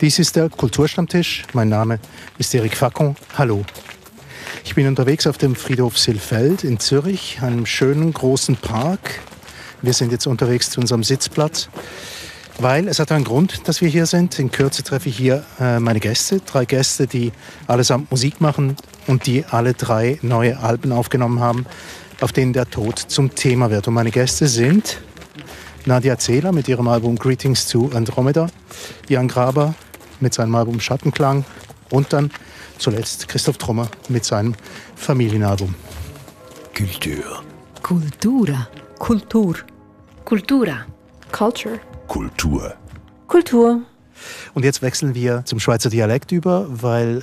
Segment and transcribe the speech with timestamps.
[0.00, 1.42] Dies ist der Kulturstammtisch.
[1.54, 1.98] Mein Name
[2.38, 3.16] ist Eric Facon.
[3.36, 3.64] Hallo.
[4.64, 9.18] Ich bin unterwegs auf dem Friedhof Silfeld in Zürich, einem schönen großen Park.
[9.82, 11.68] Wir sind jetzt unterwegs zu unserem Sitzplatz,
[12.60, 14.38] weil es hat einen Grund, dass wir hier sind.
[14.38, 17.32] In Kürze treffe ich hier äh, meine Gäste, drei Gäste, die
[17.66, 18.76] allesamt Musik machen
[19.08, 21.66] und die alle drei neue Alben aufgenommen haben,
[22.20, 23.88] auf denen der Tod zum Thema wird.
[23.88, 25.00] Und meine Gäste sind
[25.86, 28.46] Nadia Zehler mit ihrem Album Greetings to Andromeda,
[29.08, 29.74] Jan Graber
[30.20, 31.44] mit seinem Album Schattenklang
[31.90, 32.30] und dann
[32.78, 34.54] zuletzt Christoph Trommer mit seinem
[34.96, 35.74] Familienalbum.
[36.76, 37.42] Kultur.
[37.82, 38.68] Kultura.
[38.98, 39.56] Kultur.
[40.24, 40.86] Kultura.
[41.32, 41.80] Culture.
[42.06, 42.74] Kultur.
[43.26, 43.82] Kultur.
[44.54, 47.22] Und jetzt wechseln wir zum Schweizer Dialekt über, weil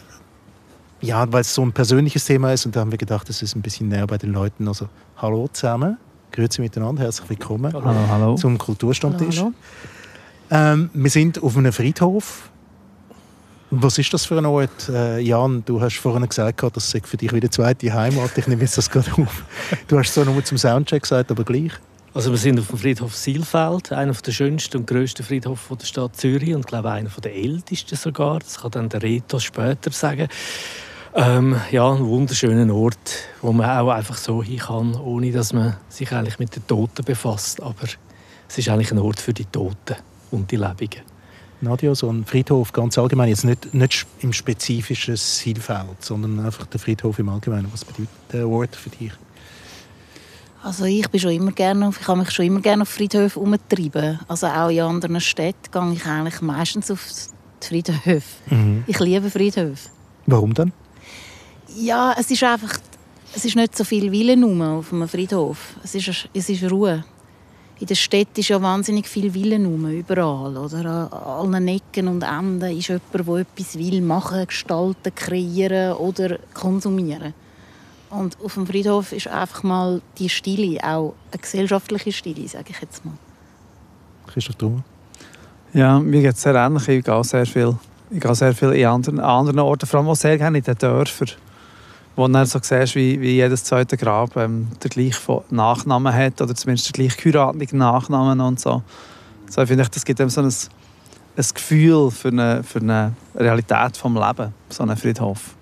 [1.01, 3.55] ja, weil es so ein persönliches Thema ist und da haben wir gedacht, es ist
[3.55, 4.67] ein bisschen näher bei den Leuten.
[4.67, 5.97] Also hallo zusammen,
[6.31, 8.35] grüezi miteinander, herzlich willkommen hallo, hallo.
[8.35, 9.39] zum Kulturstammtisch.
[9.39, 9.53] Hallo,
[10.51, 12.49] Ähm, wir sind auf einem Friedhof.
[13.77, 14.87] Was ist das für ein Ort?
[14.87, 18.37] Äh, Jan, du hast vorhin gesagt, das sei für dich wieder zweite Heimat.
[18.37, 19.43] Ich nehme jetzt das gerade auf.
[19.89, 21.73] Du hast es zwar nur zum Soundcheck gesagt, aber gleich.
[22.13, 26.15] Also wir sind auf dem Friedhof Silfeld, einer der schönsten und grössten Friedhöfe der Stadt
[26.15, 28.39] Zürich und glaube einer der ältesten sogar.
[28.39, 30.29] Das kann dann der Reto später sagen.
[31.13, 35.75] Ähm, ja, ein wunderschöner Ort, wo man auch einfach so hin kann, ohne dass man
[35.89, 37.61] sich eigentlich mit den Toten befasst.
[37.61, 37.87] Aber
[38.47, 39.97] es ist eigentlich ein Ort für die Toten
[40.31, 41.14] und die Lebenden.
[41.61, 46.79] Nadia, so ein Friedhof ganz allgemein, jetzt nicht, nicht im spezifischen Silfeld, sondern einfach der
[46.79, 47.67] Friedhof im Allgemeinen.
[47.71, 49.11] Was bedeutet der Ort für dich?
[50.63, 54.19] Also ich bin schon immer gerne, ich habe mich schon immer gerne auf Friedhöfen umgetrieben.
[54.27, 57.07] Also auch in anderen Städten gehe ich eigentlich meistens auf
[57.61, 58.23] die Friedhöfe.
[58.87, 59.89] Ich liebe Friedhöfe.
[60.25, 60.71] Warum dann?
[61.77, 62.79] Ja, es ist einfach,
[63.35, 65.75] es ist nicht so viel Willen auf einem Friedhof.
[65.83, 67.03] Es ist, es ist Ruhe.
[67.77, 70.55] In der Stadt ist ja wahnsinnig viel Willen rum, überall.
[70.55, 71.11] Oder?
[71.11, 77.33] An allen Ecken und Enden ist jemand, der etwas will, machen, gestalten, kreieren oder konsumieren.
[78.09, 82.79] Und auf dem Friedhof ist einfach mal die Stille, auch eine gesellschaftliche Stille, sage ich
[82.79, 83.15] jetzt mal.
[84.27, 84.83] Christoph Trummer?
[85.73, 86.87] Ja, mir geht es sehr ähnlich.
[86.87, 87.75] Ich gehe sehr viel,
[88.09, 90.63] ich gehe sehr viel in anderen, an anderen Orten, vor allem auch sehr gerne in
[90.63, 91.31] den Dörfern,
[92.15, 96.41] wo du dann so siehst, wie, wie jedes zweite Grab ähm, der gleichen Nachnamen hat
[96.41, 98.81] oder zumindest den gleich geheirateten Nachnamen und so.
[99.49, 103.97] So finde ich, das gibt einem so ein, ein Gefühl für eine, für eine Realität
[103.97, 105.55] vom Leben, so ein Friedhof.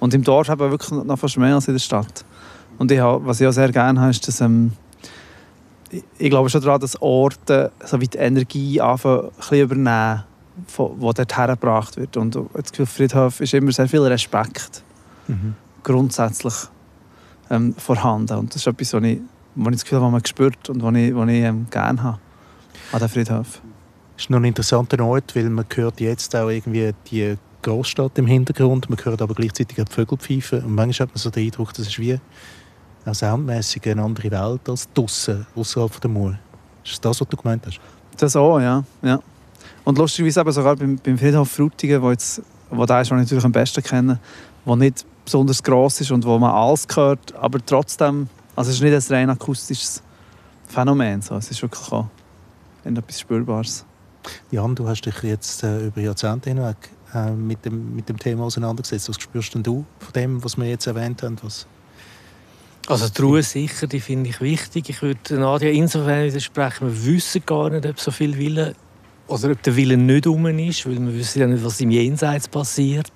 [0.00, 2.24] Und im Dorf eben wirklich noch fast mehr als in der Stadt.
[2.78, 4.72] Und ich, was ich auch sehr gerne habe, ist, dass ähm,
[6.18, 10.24] ich- glaube schon daran, dass Orte so wie die Energie anfangen, ein übernehmen,
[10.76, 12.16] wo dort hergebracht wird.
[12.16, 14.82] Und das Gefühl, Friedhof ist immer sehr viel Respekt
[15.82, 16.54] grundsätzlich
[17.50, 18.38] ähm, vorhanden.
[18.38, 19.20] Und das ist etwas, was ich,
[19.54, 22.02] was ich das Gefühl habe, was man spürt und was ich, was ich ähm, gerne
[22.02, 22.18] habe
[22.92, 23.60] an den Friedhof.
[24.16, 28.90] ist noch ein interessanter Ort, weil man hört jetzt auch irgendwie die Großstadt im Hintergrund,
[28.90, 31.72] man hört aber gleichzeitig auch die Vögel pfeifen und manchmal hat man so den Eindruck,
[31.74, 32.18] das ist wie
[33.04, 36.38] auch soundmässig eine andere Welt als draussen, außerhalb der Mauer.
[36.84, 37.80] Ist das das, was du gemeint hast?
[38.16, 38.84] Das auch, ja.
[39.02, 39.20] ja.
[39.84, 43.24] Und lustigerweise eben sogar beim, beim Friedhof Frutigen, wo, jetzt, wo der ist, den ich
[43.24, 44.18] natürlich am besten kenne,
[44.64, 48.82] wo nicht besonders gross ist und wo man alles hört, aber trotzdem, also es ist
[48.82, 50.02] nicht ein rein akustisches
[50.68, 51.36] Phänomen, so.
[51.36, 52.06] es ist wirklich auch
[52.84, 53.84] etwas Spürbares.
[54.50, 56.76] Jan, du hast dich jetzt äh, über Jahrzehnte hinweg
[57.14, 59.08] äh, mit, dem, mit dem Thema auseinandergesetzt.
[59.08, 61.36] Was spürst denn du von dem, was wir jetzt erwähnt haben?
[61.42, 61.66] Was
[62.86, 64.88] Also die Ruhe sicher, die finde ich wichtig.
[64.88, 68.74] Ich würde Nadia insofern widersprechen, wir wissen gar nicht, ob so viel Wille
[69.28, 72.48] oder ob der Wille nicht um ist, weil wir wissen ja nicht, was im Jenseits
[72.48, 73.12] passiert.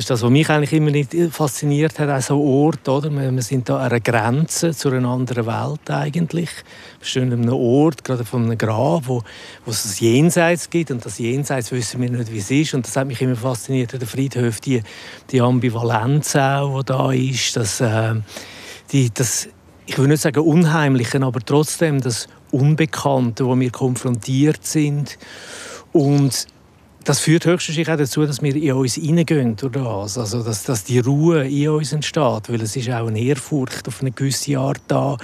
[0.00, 3.10] Das ist das, was mich eigentlich immer fasziniert hat, auch so Ort, oder?
[3.10, 6.48] Wir sind da an einer Grenze zu einer anderen Welt eigentlich.
[7.00, 9.22] Wir stehen an einem Ort, gerade von einem Grab, wo,
[9.66, 12.86] wo es das Jenseits gibt und das Jenseits wissen wir nicht, wie es ist und
[12.86, 14.82] das hat mich immer fasziniert an den Friedhöfen, die,
[15.30, 18.14] die Ambivalenz auch, die da ist, dass, äh,
[18.92, 19.50] die, das,
[19.84, 25.18] ich will nicht sagen Unheimliche, aber trotzdem das Unbekannte, wo wir konfrontiert sind
[25.92, 26.46] und
[27.04, 30.18] das führt höchstwahrscheinlich auch dazu, dass wir in uns hineingehen durch das.
[30.18, 32.48] Also, dass, dass die Ruhe in uns entsteht.
[32.48, 35.16] Weil es ist auch eine Ehrfurcht auf eine gewisse Art da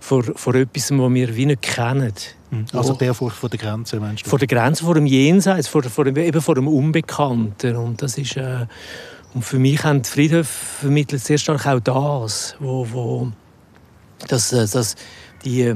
[0.00, 2.12] vor, vor etwas, was wir wie nicht kennen.
[2.72, 4.30] Also Wo- der Furcht vor der Grenze, meinst du?
[4.30, 7.76] vor der Grenze, vor dem Jenseits, vor, vor, dem, eben vor dem Unbekannten.
[7.76, 8.36] Und das ist...
[8.36, 8.66] Äh,
[9.34, 10.52] und für mich haben die Friedhöfe
[10.82, 13.32] vermittelt sehr stark auch das, wo, wo
[14.28, 14.94] das, äh, das,
[15.44, 15.74] die,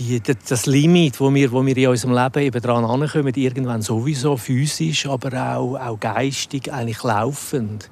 [0.00, 3.82] die, das- das Limit, wo wir, wo wir in unserem Leben eben dran ankommen, irgendwann
[3.82, 7.88] sowieso physisch, aber auch, auch geistig, eigentlich laufend.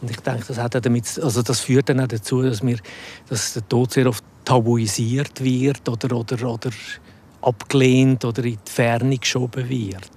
[0.00, 2.78] Und ich denke, das, hat damit, also das führt dann auch dazu, dass, wir,
[3.28, 6.70] dass der Tod sehr oft tabuisiert wird oder, oder, oder
[7.42, 10.10] abgelehnt oder in die Ferne geschoben wird.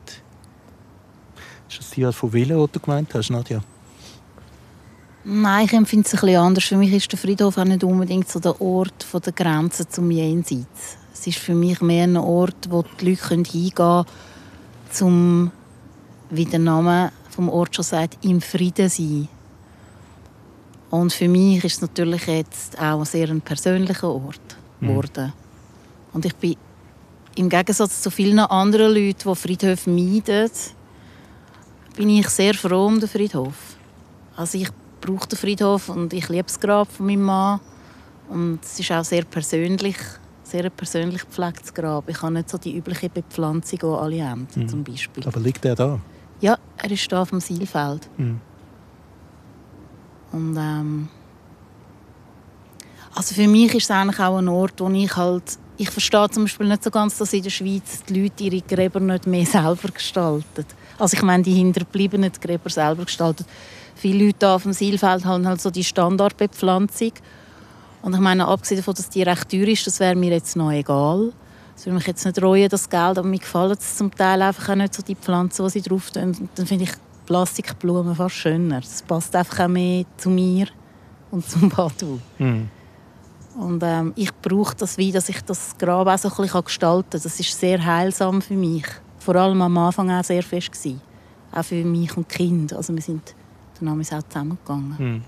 [1.69, 3.61] Ist das die Art von Wille, die du gemeint hast, Nadja?
[5.23, 6.63] Nein, ich empfinde es ein bisschen anders.
[6.65, 10.09] Für mich ist der Friedhof auch nicht unbedingt so der Ort von der Grenze zum
[10.11, 10.98] Jenseits.
[11.19, 14.05] Es ist für mich mehr ein Ort, wo die Leute hingehen können,
[15.01, 15.51] um,
[16.29, 19.27] wie der Name vom Ort schon sagt, im Frieden zu sein.
[20.89, 24.39] Und für mich ist es natürlich jetzt auch ein sehr ein persönlicher Ort
[24.79, 24.87] mhm.
[24.87, 25.25] geworden.
[25.25, 25.33] Mhm.
[26.13, 26.55] Und ich bin
[27.35, 30.49] im Gegensatz zu vielen anderen Leuten, die Friedhöfe meiden,
[31.97, 33.75] bin ich sehr froh um den Friedhof.
[34.37, 34.69] Also ich
[35.01, 37.59] brauche den Friedhof und ich liebe das Grab von meinem Mann.
[38.29, 39.97] Und es ist auch sehr persönlich,
[40.49, 42.09] sehr persönlich gepflegtes Grab.
[42.09, 44.67] Ich habe nicht so die übliche Bepflanzung, die alle haben, mhm.
[44.67, 45.25] zum Beispiel.
[45.27, 45.99] Aber liegt er da?
[46.41, 48.09] Ja, er ist hier auf dem Sielfeld.
[48.17, 48.41] Mhm.
[50.31, 51.07] Und ähm,
[53.15, 56.43] also für mich ist es eigentlich auch ein Ort, wo ich halt ich verstehe zum
[56.43, 59.87] Beispiel nicht so ganz, dass in der Schweiz die Leute ihre Gräber nicht mehr selber
[59.93, 60.65] gestalten.
[60.97, 63.45] Also ich meine, die hinterbliebenen Gräber selber gestalten.
[63.95, 67.13] Viele Leute auf dem Sielfeld haben halt so die Standardbepflanzung.
[68.01, 70.71] Und ich meine, abgesehen davon, dass die recht teuer ist, das wäre mir jetzt noch
[70.71, 71.33] egal.
[71.75, 74.69] Das würde mich jetzt nicht reuen, das Geld, aber mir gefallen es zum Teil einfach
[74.69, 76.49] auch nicht so die Pflanzen, die sie drauf tun.
[76.55, 76.91] Dann finde ich
[77.25, 78.81] Plastikblumen fast schöner.
[78.81, 80.67] Das passt einfach auch mehr zu mir
[81.31, 82.19] und zum Badu.
[82.37, 82.69] Mhm.
[83.57, 87.09] Und ähm, ich brauche das wie, dass ich das Grab auch so ein bisschen gestalten
[87.09, 87.21] kann.
[87.21, 88.85] Das ist sehr heilsam für mich.
[89.19, 91.01] Vor allem am Anfang auch sehr fest gewesen.
[91.51, 92.77] Auch für mich und Kinder.
[92.77, 93.35] Also wir sind
[93.79, 94.97] dann auch zusammengegangen.
[94.97, 95.23] Hm.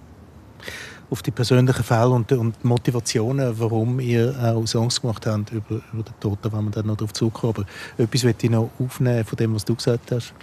[1.11, 6.03] Auf die persönlichen Fälle und, und Motivationen, warum ihr auch Songs gemacht habt über, über
[6.03, 7.53] den da wollen wir dann noch darauf zurückkommen.
[7.57, 7.65] Aber
[8.03, 10.33] etwas möchte ich noch aufnehmen von dem, was du gesagt hast,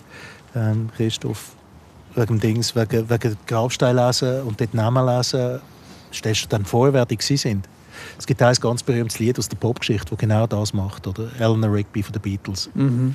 [0.55, 1.53] ähm, Christoph.
[2.15, 5.61] Wegen Dings, wegen, wegen Grabstein lesen und dort Namen lesen,
[6.13, 7.69] stellst du dann vor, wer die sind?
[8.19, 11.29] Es gibt ein ganz berühmtes Lied aus der Popgeschichte, das genau das macht, oder?
[11.39, 12.71] Eleanor Rigby von den Beatles.
[12.75, 13.15] Mhm.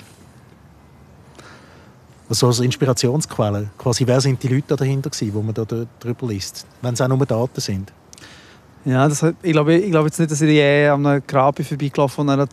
[2.34, 3.70] Also als Inspirationsquelle.
[3.78, 7.08] Quasi, wer sind die Leute dahinter gewesen, wo man da drüber liest, wenn es auch
[7.08, 7.94] nur Daten sind?
[8.86, 12.26] Ja, das, ich, glaube, ich glaube jetzt nicht, dass ich je an einem Grab vorbeigelaufen
[12.26, 12.48] bin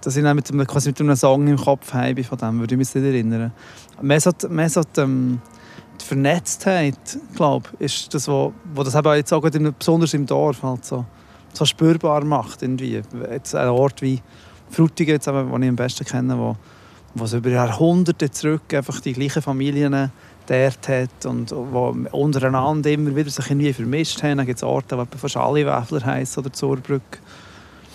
[0.00, 2.78] dass ich mit einem, quasi mit einem Song im Kopf habe von dem, würde ich
[2.78, 3.52] mich nicht erinnern.
[4.02, 5.40] Mehr so, mehr so die, ähm,
[6.00, 6.98] die Vernetztheit,
[7.36, 9.48] glaube ist das, wo, wo das eben jetzt auch
[9.78, 11.04] besonders im Dorf halt so
[11.52, 12.62] so spürbar macht.
[12.62, 13.00] Irgendwie.
[13.30, 14.20] Jetzt ein Ort wie
[14.70, 16.56] Frutigen, den ich am besten kenne, wo,
[17.18, 20.10] wo es über Jahrhunderte zurück einfach die gleichen Familien
[20.46, 24.38] dort hat und wo untereinander immer wieder sich irgendwie vermischt haben.
[24.38, 27.20] Dann gibt es Orte, die fast alle Wäfler heißen oder Zurbrück.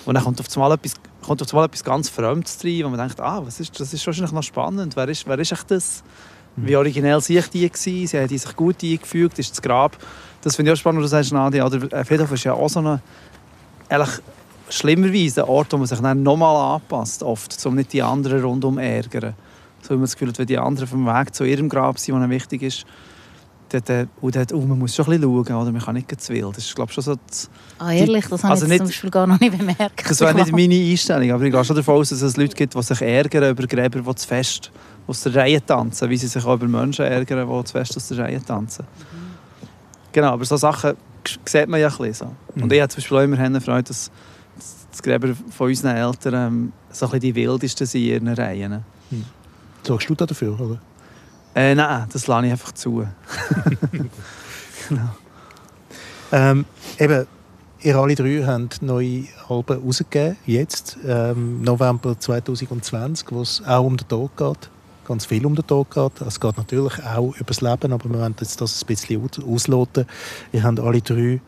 [0.05, 0.93] Und dann kommt auf einmal etwas,
[1.25, 4.05] kommt auf einmal etwas ganz Fremdes rein, wo man denkt, ah, was ist, das ist
[4.05, 4.95] wahrscheinlich noch spannend.
[4.95, 6.03] Wer ist, wer ist echt das?
[6.55, 8.07] Wie originell sich die gewesen?
[8.07, 9.39] Sie haben sich gut eingefügt.
[9.39, 9.97] Ist das Grab
[10.43, 11.65] das finde ich auch spannend, was du sagst, Nadia.
[11.65, 13.01] Oder Friedhof ist ja auch so eine
[14.73, 18.77] schlimmerweise ein Ort, wo man sich dann nochmal anpasst, oft, um nicht die anderen rundum
[18.77, 19.33] ärgern.
[19.81, 22.19] So wie man das Gefühl hat, wenn die anderen vom Weg zu ihrem Grab sind,
[22.19, 22.85] was wichtig ist,
[23.69, 25.71] dort, äh, und dort, oh, man muss schon ein bisschen schauen, oder?
[25.71, 26.57] man kann nicht zu wild.
[26.57, 28.25] Das ist, glaube schon so das, Ah, ehrlich?
[28.27, 30.09] Das habe also ich nicht, zum Beispiel gar noch nicht bemerkt.
[30.09, 32.73] Das wäre nicht meine Einstellung, aber ich gehe schon davon aus, dass es Leute gibt,
[32.73, 34.71] die sich ärgern über Gräber, die zu fest
[35.05, 38.07] aus der Reihe tanzen, wie sie sich auch über Menschen ärgern, die zu fest aus
[38.07, 38.85] der Reihe tanzen.
[38.85, 39.17] Mhm.
[40.13, 40.93] Genau, aber so Sachen
[41.45, 42.25] sieht man ja ein bisschen so.
[42.55, 42.71] Und mhm.
[42.71, 44.11] ich habe zum Beispiel auch immer Freude, dass
[44.93, 48.85] das Gräber von unseren Eltern ähm, so ein die wildesten sind in ihren Reihen.
[49.09, 49.25] Mhm.
[49.81, 50.79] Sorgst du da dafür, oder?
[51.55, 53.05] Äh, nein, das lasse ich einfach zu.
[54.89, 55.09] genau.
[56.31, 56.65] Ähm,
[56.99, 57.27] eben,
[57.81, 63.97] ihr alle drei habt neue Alben rausgegeben, jetzt, ähm, November 2020, wo es auch um
[63.97, 64.69] den Tod geht
[65.05, 66.21] ganz viel um den Tod geht.
[66.21, 70.05] Es geht natürlich auch über das Leben, aber wir wollen jetzt das ein bisschen ausloten.
[70.51, 71.41] Wir haben alle drei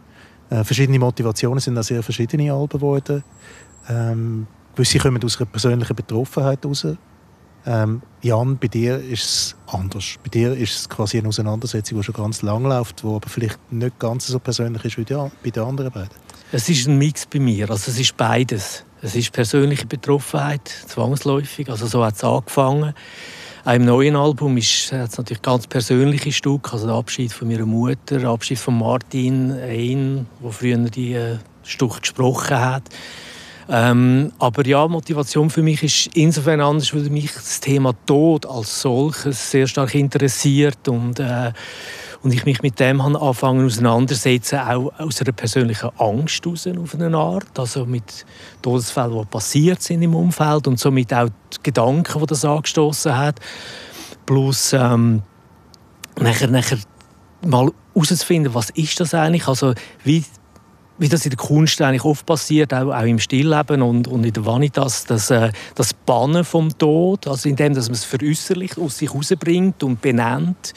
[0.50, 3.24] äh, verschiedene Motivationen, sind auch sehr verschiedene Alben geworden.
[3.90, 6.88] Ähm, gewisse kommen aus einer persönlichen Betroffenheit heraus.
[7.68, 10.16] Ähm, Jan, bei dir ist es anders.
[10.24, 13.60] Bei dir ist es quasi eine Auseinandersetzung, die schon ganz lang läuft, die aber vielleicht
[13.72, 16.10] nicht ganz so persönlich ist wie die, bei den anderen beiden.
[16.52, 17.70] Es ist ein Mix bei mir.
[17.72, 18.86] Also es ist beides.
[19.02, 21.70] Es ist persönliche Betroffenheit, zwangsläufig.
[21.70, 22.94] Also so hat es angefangen.
[23.68, 28.20] Im neuen Album ist es natürlich ganz persönliche Stück, also der Abschied von meiner Mutter,
[28.20, 32.84] der Abschied von Martin Ein, der früher die äh, Stück gesprochen hat.
[33.68, 38.82] Ähm, aber ja, Motivation für mich ist insofern anders, weil mich das Thema Tod als
[38.82, 41.52] solches sehr stark interessiert und äh,
[42.26, 47.16] und ich mich mit dem anfangen auseinandersetzen, auch aus einer persönlichen Angst heraus, auf eine
[47.16, 48.26] Art, also mit
[48.64, 53.40] Todesfällen, die passiert sind im Umfeld und somit auch die Gedanken, die das angestoßen hat,
[54.26, 55.22] plus ähm,
[56.20, 56.80] nachher, nachher
[57.46, 60.26] mal herauszufinden, was ist das eigentlich, also wie
[60.98, 64.32] wie das in der Kunst eigentlich oft passiert, auch, auch im Stillleben und, und in
[64.32, 68.98] der Vanitas, dass, äh, das Bannen vom Tod, also indem dass man es veräußerlicht, aus
[68.98, 70.74] sich herausbringt und benennt,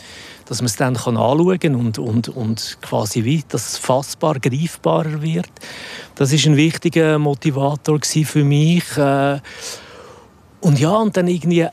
[0.48, 5.50] dass man es dann kann anschauen und, und, und quasi wie das fassbar, greifbarer wird.
[6.14, 8.96] Das ist ein wichtiger Motivator für mich.
[8.96, 9.40] Äh,
[10.60, 11.66] und ja, und dann irgendwie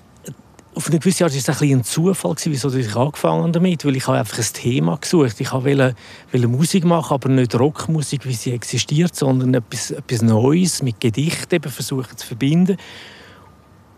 [0.75, 4.07] auf eine gewisse Art war es ein, ein Zufall, wieso ich angefangen damit, weil ich
[4.07, 5.39] habe einfach ein Thema gesucht.
[5.39, 5.95] Ich wollte,
[6.31, 11.55] wollte Musik machen, aber nicht Rockmusik, wie sie existiert, sondern etwas, etwas Neues mit Gedichten
[11.55, 12.75] eben versuchen zu verbinden.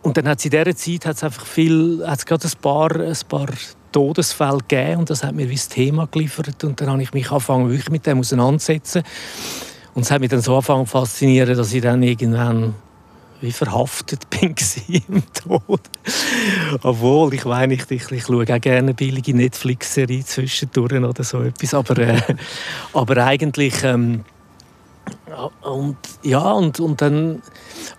[0.03, 3.17] Und dann hat es in dieser Zeit hat's einfach viel, hat's gerade ein paar, ein
[3.27, 3.47] paar
[3.91, 7.31] Todesfälle gegeben und das hat mir wie das Thema geliefert und dann habe ich mich
[7.31, 9.03] angefangen, wirklich mit dem auseinanderzusetzen.
[9.93, 12.75] Und es hat mich dann so angefangen faszinieren, dass ich dann irgendwann
[13.41, 14.55] wie verhaftet bin
[15.09, 15.81] im Tod.
[16.81, 21.73] Obwohl, ich meine, ich, ich, ich schaue auch gerne billige Netflix-Serie zwischendurch oder so etwas,
[21.73, 22.21] aber, äh,
[22.93, 23.83] aber eigentlich...
[23.83, 24.23] Ähm,
[25.61, 27.41] und ja, und, und dann...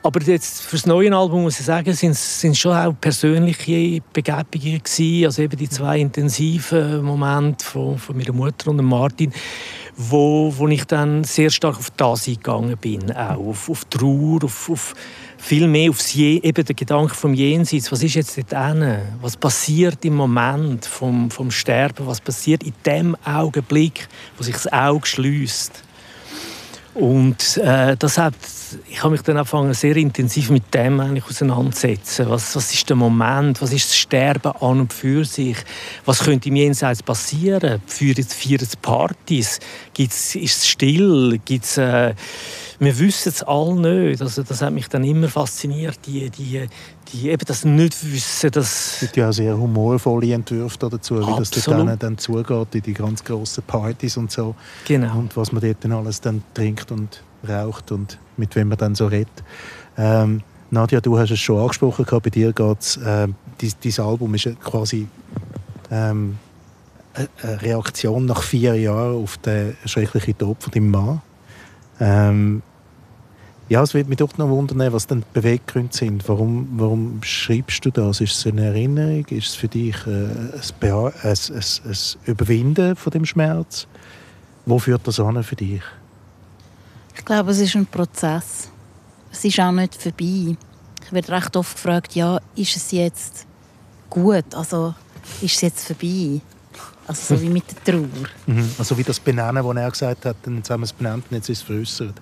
[0.02, 4.82] Aber jetzt für das neue Album muss ich sagen, sind es schon auch persönliche Begebungen
[4.82, 5.24] gewesen.
[5.24, 9.32] Also eben die zwei intensiven Momente von, von meiner Mutter und Martin,
[9.96, 14.70] wo, wo ich dann sehr stark auf das eingegangen bin, auch auf, auf Trauer, auf,
[14.70, 14.94] auf
[15.38, 17.90] viel mehr aufs Je eben der Gedanke vom Jenseits.
[17.90, 18.98] Was ist jetzt dort hin?
[19.20, 22.06] Was passiert im Moment vom, vom Sterben?
[22.06, 25.84] Was passiert in dem Augenblick, wo sich das Auge schließt?
[26.94, 28.34] Und äh, das hat,
[28.88, 32.28] ich habe mich dann angefangen, sehr intensiv mit dem eigentlich auseinanderzusetzen.
[32.28, 33.62] Was, was ist der Moment?
[33.62, 35.56] Was ist das Sterben an und für sich?
[36.04, 37.80] Was könnte im Jenseits passieren?
[37.86, 39.60] Es Partys?
[39.94, 41.38] Gibt's, ist es still?
[41.44, 42.14] Gibt's, äh,
[42.80, 44.22] wir wissen es alle nicht.
[44.22, 46.66] Also das hat mich dann immer fasziniert, die, die,
[47.12, 48.50] die eben das Nichtwissen.
[48.50, 52.82] Das es gibt ja auch sehr humorvolle Entwürfe dazu, wie das dort dann zugeht, in
[52.82, 54.54] die ganz grossen Partys und so.
[54.86, 55.18] Genau.
[55.18, 58.94] Und was man dort dann alles dann trinkt und raucht und mit wem man dann
[58.94, 59.42] so redet.
[59.96, 63.26] Ähm, Nadja, du hast es schon angesprochen, bei dir geht es, äh,
[63.58, 65.08] dein, Album ist quasi
[65.90, 66.38] ähm,
[67.14, 71.22] eine Reaktion nach vier Jahren auf den schrecklichen Tod von deinem Mann.
[72.00, 72.62] Ähm,
[73.68, 76.26] ja, es wird mich doch noch wundern, was denn die Beweggründe sind.
[76.28, 78.20] Warum, warum schreibst du das?
[78.20, 79.26] Ist es eine Erinnerung?
[79.26, 83.86] Ist es für dich äh, ein, ein, ein, ein Überwinden von dem Schmerz?
[84.64, 85.82] Wo führt das an für dich?
[87.16, 88.70] Ich glaube, es ist ein Prozess.
[89.30, 90.56] Es ist auch nicht vorbei.
[91.04, 93.46] Ich werde recht oft gefragt, ja, ist es jetzt
[94.08, 94.54] gut?
[94.54, 94.94] Also,
[95.42, 96.40] ist es jetzt vorbei?
[97.06, 98.08] Also so wie mit der Trauer.
[98.46, 98.70] Mhm.
[98.78, 101.48] Also wie das Benennen, das er gesagt hat, jetzt haben wir es benannt und jetzt
[101.48, 102.14] ist es veräußert.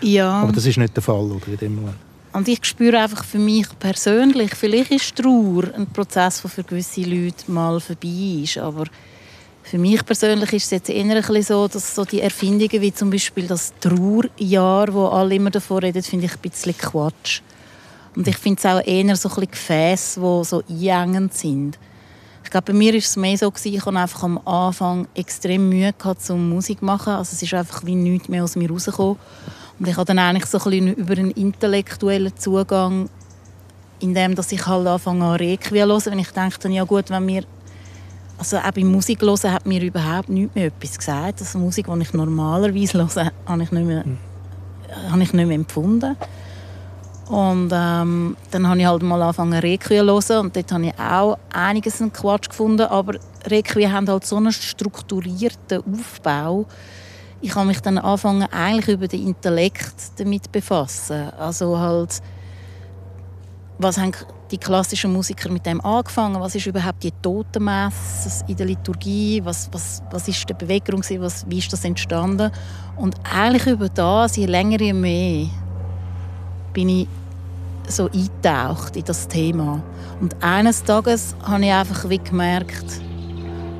[0.00, 0.30] Ja.
[0.42, 1.96] Aber das ist nicht der Fall, oder, in dem Moment?
[2.32, 7.02] Und ich spüre einfach für mich persönlich, vielleicht ist Trauer ein Prozess, der für gewisse
[7.02, 8.84] Leute mal vorbei ist, aber
[9.62, 12.92] für mich persönlich ist es jetzt eher ein bisschen so, dass so die Erfindungen wie
[12.92, 17.42] zum Beispiel das Trauerjahr, wo alle immer davon reden, finde ich ein bisschen Quatsch.
[18.16, 21.78] Und ich finde es auch eher so ein bisschen Gefäße, die so einengend sind.
[22.44, 25.68] Ich glaube, bei mir war es mehr so, gewesen, ich hatte einfach am Anfang extrem
[25.68, 27.14] Mühe gehabt, zum Musik zu machen.
[27.14, 29.16] Also es ist einfach wie nichts mehr aus mir rausgekommen.
[29.82, 33.08] Und ich habe dann eigentlich so ein bisschen über einen intellektuellen Zugang,
[33.98, 37.26] indem dass ich halt anfange an Requiem zu hören, wenn ich denke, ja gut, wenn
[37.26, 37.42] mir
[38.38, 41.40] also auch beim Musik hören hat mir überhaupt nichts mehr etwas gesagt.
[41.40, 44.18] Also Musik, die ich normalerweise höre, habe ich nicht mehr, mhm.
[45.10, 46.16] habe ich nicht mehr empfunden.
[47.28, 50.94] Und ähm, dann habe ich halt mal angefangen Requiem zu hören und dort habe ich
[50.96, 53.14] auch einiges an Quatsch gefunden, aber
[53.46, 56.66] Requiem haben halt so einen strukturierten Aufbau.
[57.44, 61.30] Ich habe mich dann angefangen eigentlich über den Intellekt damit befassen.
[61.30, 62.22] Also halt,
[63.78, 64.12] was haben
[64.52, 66.40] die klassischen Musiker mit dem angefangen?
[66.40, 69.40] Was ist überhaupt die Totenmesse in der Liturgie?
[69.44, 71.02] Was, was, was ist die Bewegung?
[71.18, 72.52] Was, wie ist das entstanden?
[72.96, 75.46] Und eigentlich über das, je länger, je mehr,
[76.72, 77.08] bin ich
[77.88, 79.82] so eingetaucht in das Thema.
[80.20, 82.84] Und eines Tages habe ich einfach wie gemerkt,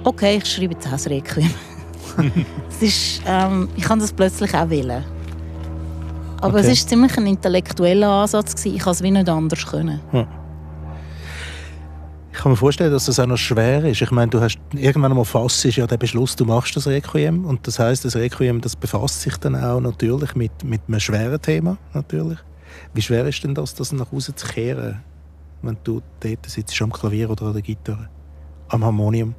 [0.02, 1.54] okay, ich schreibe jetzt auch Requiem.
[2.70, 5.04] es ist, ähm, ich kann das plötzlich auch wählen.
[6.40, 6.70] Aber okay.
[6.70, 8.56] es war ziemlich ein intellektueller Ansatz.
[8.56, 8.76] Gewesen.
[8.76, 10.00] Ich konnte es wie nicht anders können.
[10.10, 10.26] Hm.
[12.32, 14.00] Ich kann mir vorstellen, dass das auch noch schwer ist.
[14.02, 17.64] Ich meine, du hast irgendwann einmal fasst ja der Beschluss, du machst das Requiem und
[17.66, 21.76] das heißt, das Requiem, das befasst sich dann auch natürlich mit, mit einem schweren Thema
[21.92, 22.38] natürlich.
[22.94, 25.02] Wie schwer ist denn das, das nach Hause zu kehren,
[25.60, 28.08] wenn du dort sitzt am Klavier oder an der Gitarre,
[28.68, 29.34] am Harmonium?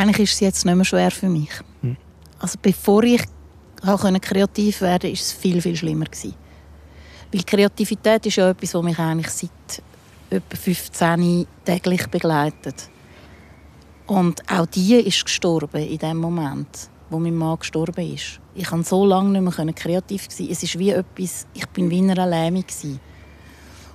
[0.00, 1.50] Eigentlich ist es jetzt nicht mehr schwer für mich.
[1.82, 1.96] Hm.
[2.38, 3.22] Also bevor ich
[3.82, 6.06] kreativ werden konnte, war es viel, viel schlimmer.
[6.06, 6.34] Gewesen.
[7.32, 9.82] Weil Kreativität ist ja etwas, was mich eigentlich seit
[10.30, 12.88] etwa 15 täglich begleitet.
[14.06, 16.90] Und auch die ist gestorben in dem Moment.
[17.10, 18.40] wo mein Mann gestorben ist.
[18.54, 20.48] Ich konnte so lange nicht mehr kreativ sein.
[20.50, 23.00] Es ist wie etwas, ich bin wie in einer Lähmung gewesen.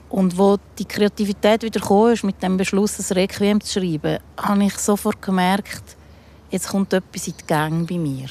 [0.10, 4.64] Und wo die Kreativität wieder kam, ist, mit dem Beschluss, ein Requiem zu schreiben, habe
[4.64, 5.98] ich sofort gemerkt,
[6.52, 8.28] jetzt kommt etwas in die Gang bei mir.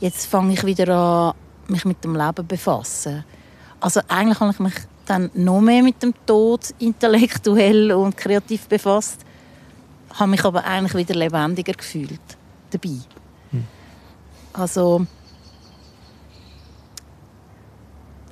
[0.00, 1.34] Jetzt fange ich wieder an,
[1.68, 3.24] mich mit dem Leben zu befassen.
[3.80, 4.74] Also eigentlich habe ich mich
[5.06, 9.24] dann noch mehr mit dem Tod intellektuell und kreativ befasst,
[10.14, 12.20] habe mich aber eigentlich wieder lebendiger gefühlt
[12.70, 12.98] dabei.
[13.50, 13.64] Hm.
[14.52, 15.06] Also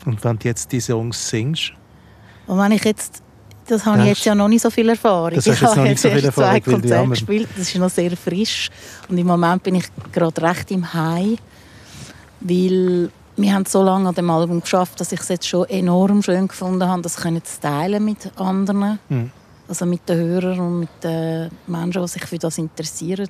[0.04, 1.72] und wenn du jetzt diese Songs singst,
[2.48, 3.22] und wenn ich jetzt,
[3.66, 5.34] das habe das ich jetzt ja noch nicht so viel Erfahrung.
[5.34, 7.90] Das ich habe jetzt noch nicht so viel Erfahrung, zwei Konzerte gespielt, das ist noch
[7.90, 8.70] sehr frisch.
[9.08, 11.38] Und im Moment bin ich gerade recht im High,
[12.40, 16.22] weil wir haben so lange an dem Album geschafft, dass ich es jetzt schon enorm
[16.22, 19.30] schön gefunden habe, das können zu teilen mit anderen, mhm.
[19.68, 23.28] also mit den Hörern und mit den Menschen, die sich für das interessieren.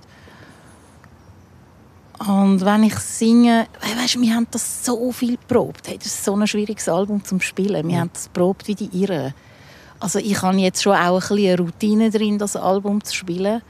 [2.26, 5.86] Und wenn ich singe, weißt, wir haben das so viel geprobt.
[5.86, 7.86] Hey, das ist so ein schwieriges Album zum Spielen.
[7.86, 9.34] Wir haben das geprobt wie die Irren.
[10.00, 13.62] Also ich habe jetzt schon auch ein eine Routine drin, das Album zu spielen.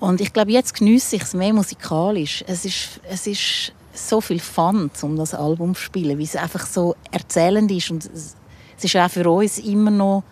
[0.00, 2.44] Und ich glaube, jetzt genieße ich es mehr musikalisch.
[2.46, 6.66] Es ist, es ist so viel Fun, um das Album zu spielen, weil es einfach
[6.66, 7.90] so erzählend ist.
[7.90, 8.36] Und es
[8.84, 10.24] ist auch für uns immer noch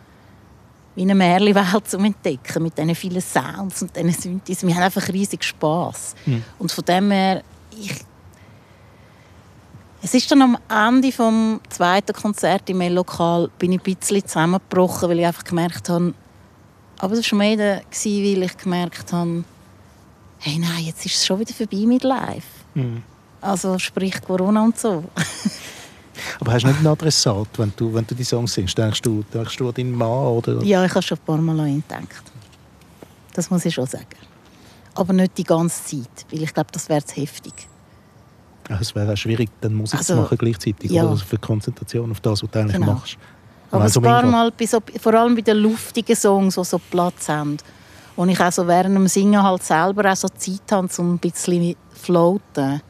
[0.95, 4.67] wie eine Märchenwelt zu entdecken mit diesen vielen Sounds und diesen Synthes.
[4.67, 6.15] Wir haben einfach riesig Spass.
[6.27, 6.45] Mhm.
[6.59, 8.05] Und von dem her, ich
[10.05, 15.09] es ist dann am Ende vom zweiten Konzert im Lokal bin ich ein bisschen zusammengebrochen,
[15.09, 16.13] weil ich einfach gemerkt habe,
[16.99, 19.45] aber das war mehr, weil ich gemerkt habe,
[20.41, 22.45] hey nein, jetzt ist es schon wieder vorbei mit Live.
[22.75, 23.05] Mhm.
[23.41, 25.05] Also sprich Corona und so.
[26.41, 28.77] Aber hast du nicht einen Adressat, wenn du, wenn du die Songs singst?
[28.77, 30.09] Denkst du, denkst du an deinen Mann?
[30.09, 30.63] Oder?
[30.63, 32.33] Ja, ich habe schon ein paar Mal an ihn gedacht.
[33.35, 34.07] Das muss ich schon sagen.
[34.95, 37.55] Aber nicht die ganze Zeit, weil ich glaube, das wäre zu heftig.
[38.69, 40.91] Ja, es wäre auch schwierig, dann Musik also, zu machen gleichzeitig.
[40.91, 41.03] Ja.
[41.03, 41.13] Oder?
[41.13, 42.95] Also für Konzentration auf das, was du eigentlich genau.
[42.95, 43.17] machst.
[43.71, 44.53] Aber ein paar Mal,
[45.01, 47.57] vor allem bei den luftigen Songs, die so Platz haben,
[48.17, 51.19] wo ich auch so während dem Singen halt selber auch so Zeit habe, um ein
[51.19, 52.83] bisschen floaten.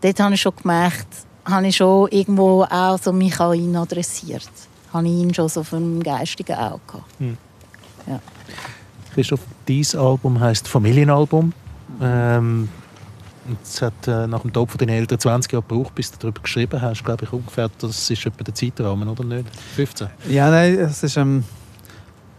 [0.00, 1.06] Dort habe ich schon gemerkt,
[1.48, 4.50] habe ich schon irgendwo auch so mich an ihn adressiert.
[4.92, 7.18] Habe ich ihn schon so vom geistigen Auge gehabt.
[7.18, 7.36] Hm.
[8.06, 8.20] Ja.
[9.14, 11.52] Christoph, dieses Album heisst Familienalbum.
[12.00, 12.68] Ähm,
[13.62, 16.42] es hat äh, nach dem Tod von deinen Eltern 20 Jahre gebraucht, bis du darüber
[16.42, 17.04] geschrieben hast.
[17.04, 19.48] Glaube ich ungefähr, das ist etwa der Zeitrahmen, oder nicht?
[19.76, 20.08] 15?
[20.28, 21.44] Ja, nein, es ist, ähm,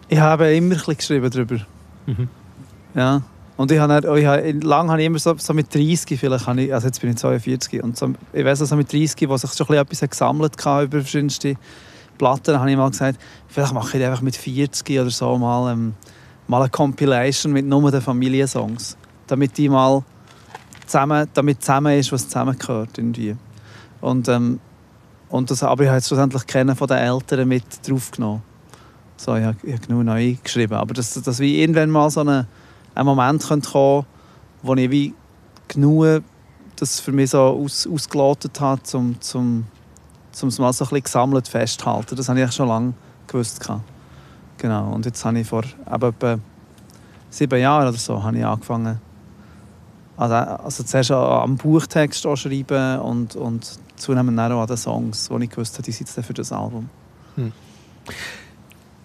[0.07, 1.57] ich habe immer ein bisschen geschrieben darüber.
[2.05, 2.29] Mhm.
[2.93, 3.21] Ja.
[3.59, 6.61] Und ich habe, ich habe, lange habe ich immer so, so mit 30, vielleicht habe
[6.61, 9.51] ich, also jetzt bin ich 42, und so, ich weiß so mit 30, wo sich
[9.51, 11.55] schon etwas gesammelt hatte über verschiedenste
[12.17, 13.19] Platten, habe ich mal gesagt,
[13.49, 15.93] vielleicht mache ich einfach mit 40 oder so mal, ähm,
[16.47, 18.95] mal eine Compilation mit nur den Familiensongs,
[19.27, 20.05] damit die mal
[20.85, 23.35] zusammen, damit zusammen ist, was zusammengehört irgendwie.
[23.99, 24.61] Und, ähm,
[25.27, 28.41] und das, aber ich habe jetzt schlussendlich kennen von den Eltern mit draufgenommen.
[29.17, 32.21] So, ich habe, ich habe genug neu geschrieben, aber dass das wie irgendwann mal so
[32.21, 32.47] eine
[32.99, 34.07] ein Moment kommen könnte,
[34.61, 35.13] wo ich wie
[35.67, 36.23] genug
[36.75, 39.65] das für mich so aus, ausgelotet habe, um, um,
[40.41, 42.15] um es mal so ein bisschen gesammelt festzuhalten.
[42.15, 42.93] Das habe ich schon lange
[43.27, 43.67] gewusst.
[44.57, 44.93] Genau.
[44.93, 46.39] Und jetzt habe ich vor etwa
[47.29, 48.99] sieben Jahren oder so habe ich angefangen,
[50.17, 55.49] also, also zuerst am Buchtext schreiben und, und zunehmend auch an den Songs, wo ich
[55.49, 56.89] gewusst habe, die sind für das Album.
[57.35, 57.53] Hm.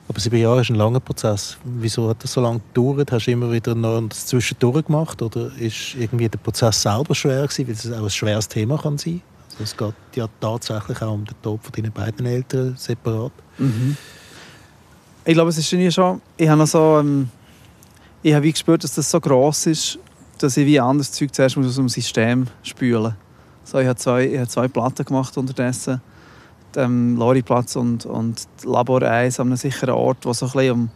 [0.09, 1.57] Aber sieben Jahre ist ein langer Prozess.
[1.65, 3.11] Wieso hat das so lange gedauert?
[3.11, 5.23] Hast du immer wieder noch das Zwischendurch gemacht?
[5.23, 8.99] Oder ist irgendwie der Prozess selber schwer gewesen, weil es auch ein schweres Thema kann
[8.99, 9.23] sein
[9.59, 13.33] also Es geht ja tatsächlich auch um den Tod von deinen beiden Eltern separat.
[13.59, 13.97] Mhm.
[15.25, 16.21] Ich glaube, es ist irgendwie schon...
[16.37, 16.99] Ich habe so...
[16.99, 17.29] Ähm,
[18.23, 19.99] ich habe wie gespürt, dass das so gross ist,
[20.39, 23.13] dass ich wie anderes Zeug zuerst aus dem System spülen muss.
[23.65, 26.01] So, ich habe zwei, ich habe zwei Platten gemacht unterdessen
[26.77, 30.91] ähm, Loriplatz und, und Labor 1 an einem sicheren Ort, wo so ein bisschen um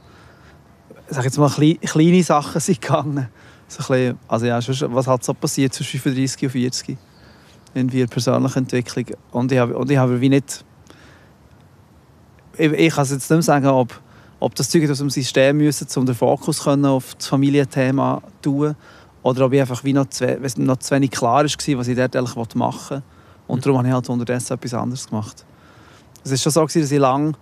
[1.10, 3.28] sag jetzt mal, kleine Sachen sind gegangen.
[3.66, 6.98] So ein bisschen, also ja, was hat so passiert zwischen 35 und 40
[7.74, 9.06] in der persönlichen Entwicklung.
[9.30, 10.64] Und ich habe, und ich habe wie nicht...
[12.56, 14.00] Ich, ich kann jetzt nicht mehr sagen, ob,
[14.40, 18.50] ob das Zeug aus dem System müssen, um den Fokus können auf das Familienthema zu
[18.50, 18.76] tun
[19.22, 22.16] oder ob ich einfach wie noch zu, noch zu wenig klar war, was ich dort
[22.16, 23.02] eigentlich machen will.
[23.46, 25.44] Und darum habe ich halt unterdessen etwas anderes gemacht.
[26.30, 27.32] Es war schon so, dass ich lange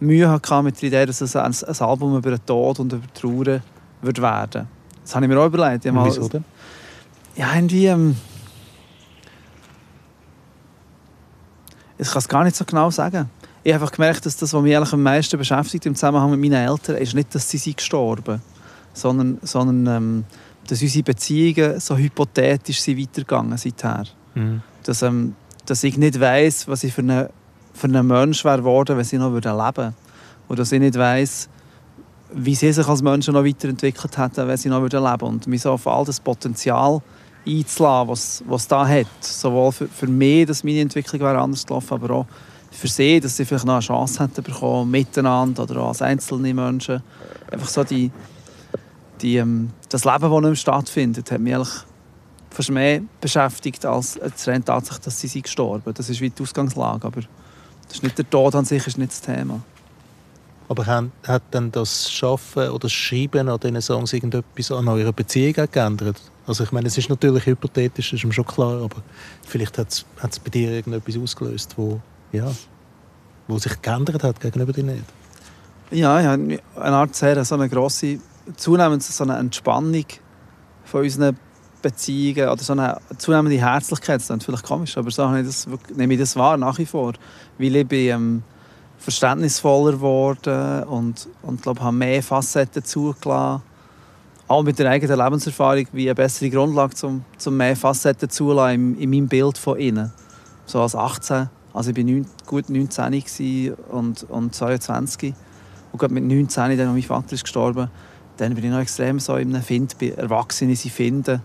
[0.00, 3.12] Mühe hatte mit der Idee, dass es ein, ein Album über den Tod und über
[3.14, 3.60] Trauer
[4.02, 4.66] wird werden
[5.02, 5.84] Das habe ich mir auch überlegt.
[5.86, 6.44] Mal, wieso denn?
[7.36, 7.86] Ja, irgendwie...
[7.86, 8.16] Ähm,
[11.96, 13.30] ich kann es gar nicht so genau sagen.
[13.62, 16.40] Ich habe einfach gemerkt, dass das, was mich eigentlich am meisten beschäftigt im Zusammenhang mit
[16.40, 18.42] meinen Eltern, ist nicht, dass sie sind gestorben
[18.94, 20.24] sondern, sondern ähm,
[20.68, 24.04] dass unsere Beziehungen so hypothetisch sind weitergegangen seither.
[24.34, 24.62] Mhm.
[24.84, 25.34] Dass, ähm,
[25.66, 27.28] dass ich nicht weiß, was ich für einen
[27.74, 29.92] für einen Mensch wäre geworden, wenn sie noch leben würde.
[30.48, 31.48] Und dass ich nicht weiß,
[32.32, 35.22] wie sie sich als Menschen noch weiterentwickelt hätten, wenn sie noch leben würden.
[35.22, 37.02] Und mich so auf all das Potenzial
[37.46, 39.06] einzulassen, was, was da hat.
[39.20, 42.26] Sowohl für, für mich, dass meine Entwicklung wäre anders gelaufen, aber auch
[42.70, 46.54] für sie, dass sie vielleicht noch eine Chance hätten bekommen, miteinander oder auch als einzelne
[46.54, 47.02] Menschen.
[47.50, 48.10] Einfach so die,
[49.20, 51.74] die, ähm, das Leben, das nicht mehr stattfindet, hat mich eigentlich
[52.50, 57.06] fast mehr beschäftigt als reine Tatsache, dass sie sind gestorben Das ist wie die Ausgangslage,
[57.06, 57.20] aber
[57.94, 59.60] das ist nicht der Tod an sich ist nicht das Thema.
[60.68, 65.68] Aber hat, dann das Schaffen oder das Schreiben an diesen Songs irgendetwas an eurer Beziehung
[65.70, 66.20] geändert?
[66.44, 68.96] Also ich meine, es ist natürlich hypothetisch, das ist mir schon klar, aber
[69.46, 72.00] vielleicht hat es bei dir irgendetwas ausgelöst, wo,
[72.32, 72.50] ja,
[73.46, 75.04] wo sich geändert hat gegenüber dir nicht?
[75.92, 78.18] Ja, ich habe eine Art sehr so eine grosse,
[78.56, 80.06] zunehmend so eine Entspannung
[80.84, 81.38] von unseren
[81.84, 84.20] Beziehungen oder so eine zunehmende Herzlichkeit.
[84.20, 87.12] Das ist vielleicht komisch, aber so ich das, nehme ich das wahr nach wie vor.
[87.58, 88.42] Weil ich bin ähm,
[88.96, 93.62] verständnisvoller geworden und, und glaube, habe mehr Facetten zugelassen.
[94.48, 98.98] Auch mit der eigenen Lebenserfahrung wie eine bessere Grundlage, um, um mehr Facetten zulassen in,
[98.98, 100.10] in meinem Bild von innen.
[100.64, 105.34] So als 18, also ich war gut 19 und, und 22
[105.92, 107.90] und gerade mit 19, dann mein Vater ist gestorben,
[108.38, 111.42] dann bin ich noch extrem so in einem Find, bei Erwachsenen sie finden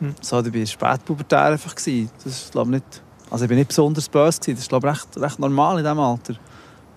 [0.00, 0.14] hm.
[0.20, 1.74] So, ich war spätpubertär einfach.
[1.74, 4.40] Das ist, glaube nicht, also ich bin nicht besonders böse.
[4.40, 6.34] Das ist glaube recht, recht normal in diesem Alter.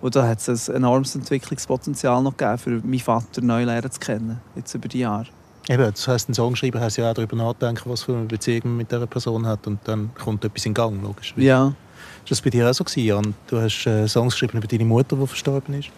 [0.02, 4.00] Und da hat es ein enormes Entwicklungspotenzial noch gegeben, für meinen Vater neu lernen zu
[4.00, 5.28] kennen, jetzt über die Jahre.
[5.70, 8.78] Eben, das heisst, ein Songschreiber hat ja auch darüber nachdenken, was für eine Beziehung man
[8.78, 11.34] mit dieser Person hat und dann kommt etwas in Gang, logisch.
[11.38, 11.68] Ja.
[12.24, 13.34] Ist das bei dir auch so gewesen, Jan?
[13.48, 15.90] Du hast äh, Songs geschrieben über deine Mutter, die verstorben ist?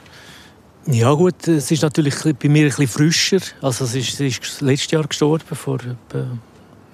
[0.85, 3.39] Ja gut, es ist natürlich bei mir ein bisschen frischer.
[3.61, 6.27] Also es ist, sie ist letztes Jahr gestorben, vor etwa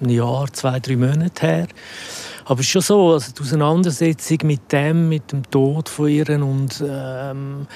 [0.02, 1.66] ein Jahr, zwei, drei Monate her.
[2.44, 6.28] Aber es ist schon so, also die Auseinandersetzung mit dem, mit dem Tod von ihr
[6.42, 7.66] und ähm,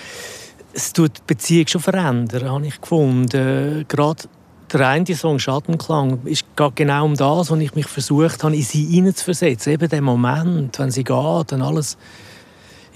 [0.73, 3.85] es tut die Beziehung schon verändern, habe ich gefunden.
[3.89, 4.25] Gerade
[4.73, 8.85] der eine Song «Schattenklang» ist genau um das, was ich mich versucht habe, in sie
[8.85, 9.73] hineinzuversetzen.
[9.73, 11.97] Eben der Moment, wenn sie geht und alles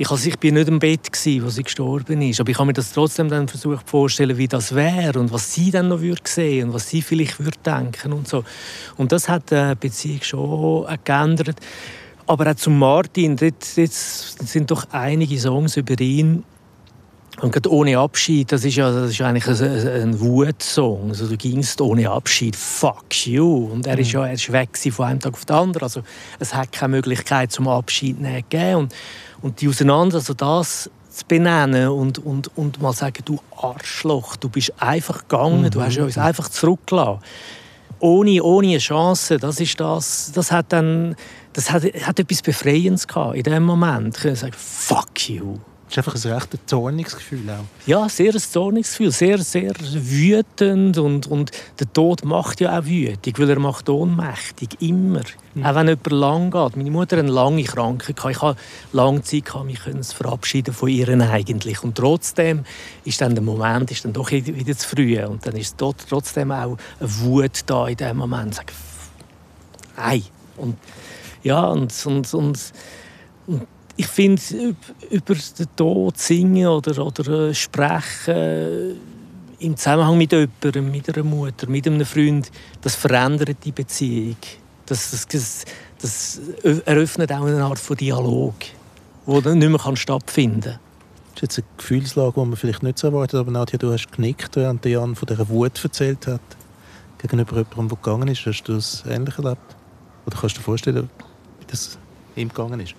[0.00, 2.68] ich, also ich bin nicht im Bett gewesen, als sie gestorben ist, aber ich habe
[2.68, 6.22] mir das trotzdem dann versucht vorzustellen, wie das wäre und was sie dann noch würde
[6.24, 8.42] sehen und was sie vielleicht würde denken und so.
[8.96, 11.58] Und das hat die Beziehung schon geändert.
[12.26, 16.44] Aber auch zu Martin, dort sind doch einige Songs über ihn
[17.40, 21.08] und gerade ohne Abschied, das ist ja das ist eigentlich ein, ein Wutsong.
[21.10, 23.70] Also du gingst ohne Abschied, fuck you.
[23.72, 24.20] Und er ist mhm.
[24.20, 25.84] ja er ist weg von einem Tag auf den anderen.
[25.84, 26.02] Also
[26.38, 28.76] es hat keine Möglichkeit zum Abschied nehmen gegeben.
[28.76, 28.94] Und,
[29.42, 34.48] und die auseinander, also das zu benennen und, und, und mal sagen, du Arschloch, du
[34.48, 35.70] bist einfach gegangen, mhm.
[35.70, 37.20] du hast uns einfach zurückgelassen.
[37.98, 41.16] Ohne, ohne eine Chance, das ist das, das hat dann,
[41.52, 44.24] das hat, hat etwas Befreiendes gehabt in dem Moment.
[44.24, 45.58] Ich sagen, fuck you.
[45.90, 47.64] Das ist einfach ein recht zorniges Gefühl auch.
[47.84, 49.10] Ja, sehr ein zorniges Gefühl.
[49.10, 50.98] Sehr, sehr wütend.
[50.98, 51.50] Und, und
[51.80, 54.80] der Tod macht ja auch wütend, weil er macht ohnmächtig.
[54.80, 55.22] Immer.
[55.54, 55.66] Mhm.
[55.66, 56.76] Auch wenn jemand lang geht.
[56.76, 58.16] Meine Mutter hatte eine lange Krankheit.
[58.30, 58.60] Ich hatte
[58.92, 59.80] lange Zeit, mich
[60.12, 61.82] verabschieden von ihr eigentlich.
[61.82, 62.64] Und trotzdem
[63.04, 65.20] ist dann der Moment ist dann doch wieder zu früh.
[65.24, 68.54] Und dann ist trotzdem auch eine Wut da in dem Moment.
[68.54, 68.72] Sag,
[69.96, 70.22] Ei.
[70.56, 70.76] Und
[71.42, 72.72] ja, und, und, und,
[73.48, 74.42] und ich finde,
[75.10, 78.96] über den Tod singen oder, oder äh, sprechen
[79.60, 82.50] im Zusammenhang mit jemandem, mit einer Mutter, mit einem Freund,
[82.80, 84.36] das verändert die Beziehung.
[84.86, 85.64] Das, das,
[86.00, 86.40] das
[86.84, 88.54] eröffnet auch eine Art von Dialog,
[89.26, 90.78] der nicht mehr stattfinden kann.
[91.34, 94.10] Das ist jetzt eine Gefühlslage, die man vielleicht nicht so erwartet, aber Nadja, du hast
[94.10, 96.40] genickt, während Jan von dieser Wut erzählt hat,
[97.18, 98.44] gegenüber jemandem, der gegangen ist.
[98.46, 99.76] Hast du das ähnlich erlebt?
[100.26, 101.10] Oder kannst du dir vorstellen,
[101.60, 101.98] wie das
[102.34, 102.94] ihm gegangen ist?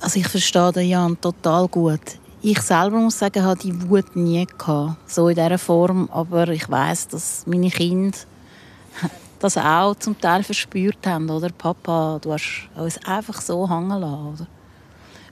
[0.00, 2.00] Also ich verstehe den Jan total gut.
[2.40, 6.08] Ich selber muss sagen, habe die Wut nie gehabt, so in dieser Form.
[6.12, 8.16] Aber ich weiß, dass meine Kinder
[9.40, 11.28] das auch zum Teil verspürt haben.
[11.30, 14.26] Oder Papa, du hast uns einfach so hängen lassen.
[14.34, 14.46] Oder?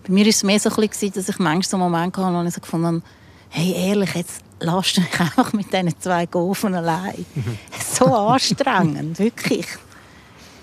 [0.05, 2.35] Bei mir war es mehr so ein bisschen, dass ich manchmal so einen Moment hatte,
[2.35, 3.03] wo ich so gefunden habe,
[3.51, 7.25] hey, ehrlich, jetzt lass du mich einfach mit diesen zwei Gofen allein.
[7.95, 9.67] so anstrengend, wirklich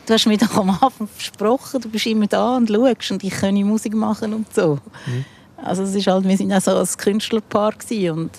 [0.06, 3.34] du hast mir doch am Anfang versprochen, du bist immer da und schaust und ich
[3.34, 4.80] kann Musik machen und so.
[5.06, 5.26] Mhm.
[5.58, 7.74] Also es ist halt, wir sind auch so ein Künstlerpaar
[8.12, 8.32] und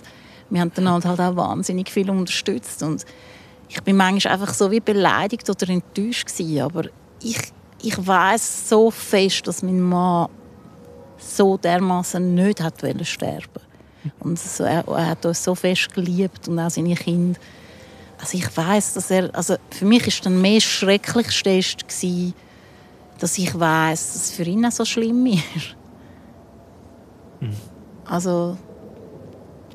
[0.50, 3.05] wir haben dann halt, auch wahnsinnig viel unterstützt und
[3.68, 6.85] ich bin manchmal einfach so wie beleidigt oder enttäuscht gewesen, aber
[7.22, 7.40] ich,
[7.83, 10.29] ich weiß so fest, dass mein Mann
[11.18, 13.48] so dermaßen nicht hat sterben
[14.20, 17.40] und so, er, er, hat uns so fest geliebt und auch seine Kinder
[18.18, 22.35] also ich weiß, dass er, also für mich ist dann mehr Schrecklichste ist gewesen,
[23.18, 25.77] dass ich weiß, dass es für ihn auch so schlimm ist.
[28.05, 28.57] Also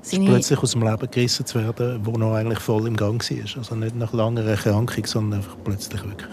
[0.02, 3.58] seine, Plötzlich aus dem Leben gerissen zu werden, wo noch eigentlich voll im Gang war.
[3.58, 6.32] Also nicht nach langer Erkrankung, sondern einfach plötzlich wirklich.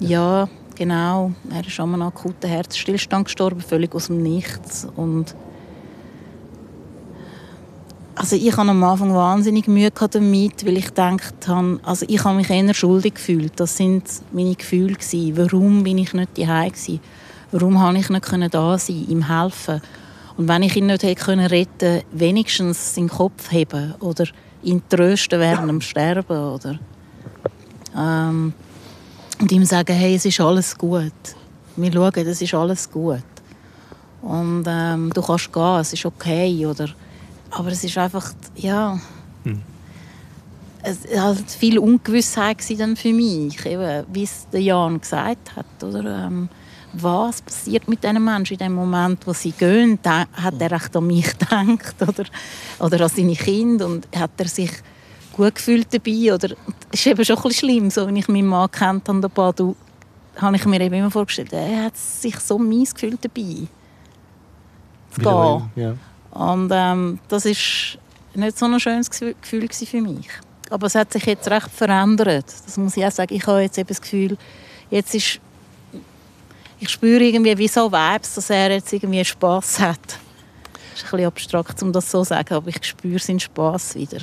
[0.00, 1.32] ja, genau.
[1.50, 5.34] Er ist an einem akuten Herzstillstand gestorben, völlig aus dem Nichts und
[8.16, 12.36] also ich hatte am Anfang wahnsinnig Mühe damit, weil ich gedacht habe, also ich habe
[12.36, 13.52] mich eher schuldig gefühlt.
[13.56, 15.36] Das sind meine Gefühle gewesen.
[15.36, 16.72] Warum bin ich nicht daheim?
[17.50, 19.80] Warum habe ich nicht da sein, ihm helfen?
[20.36, 21.66] Und wenn ich ihn nicht hätte können
[22.12, 24.26] wenigstens seinen Kopf heben oder
[24.62, 26.78] ihn trösten während dem Sterben oder
[27.96, 28.52] ähm,
[29.40, 31.12] und ihm sagen, hey, es ist alles gut.
[31.76, 33.22] Wir schauen, es ist alles gut.
[34.22, 36.88] Und ähm, du kannst gehen, es ist okay oder
[37.54, 38.98] aber es ist einfach, ja...
[40.86, 45.82] Es war halt viel Ungewissheit dann für mich, eben, wie es der Jan gesagt hat.
[45.82, 46.26] Oder?
[46.26, 46.50] Ähm,
[46.92, 49.98] was passiert mit diesen Menschen in dem Moment, wo sie gehen?
[50.04, 52.24] Hat er echt an mich gedacht oder,
[52.78, 53.86] oder an seine Kinder?
[53.86, 54.70] Und hat er sich
[55.32, 56.34] gut gefühlt dabei?
[56.34, 56.50] Oder,
[56.92, 59.28] es ist eben schon ein bisschen schlimm, so wenn ich meinen Mann kennt an der
[59.28, 59.74] Badu,
[60.36, 63.68] habe ich mir eben immer vorgestellt, er hat sich so mies gefühlt dabei.
[65.12, 65.70] Zu gehen.
[65.76, 65.94] Ja.
[66.34, 67.98] Und ähm, das ist
[68.34, 70.28] nicht so ein schönes Gefühl für mich.
[70.70, 72.46] Aber es hat sich jetzt recht verändert.
[72.64, 73.34] Das muss ich auch sagen.
[73.34, 74.36] Ich habe jetzt eben das Gefühl,
[74.90, 75.40] jetzt ist
[76.80, 79.98] ich spüre irgendwie wie so Vibes, dass er jetzt irgendwie Spass hat.
[80.06, 83.94] Das ist ein bisschen abstrakt, um das so zu sagen, aber ich spüre seinen Spass
[83.94, 84.18] wieder.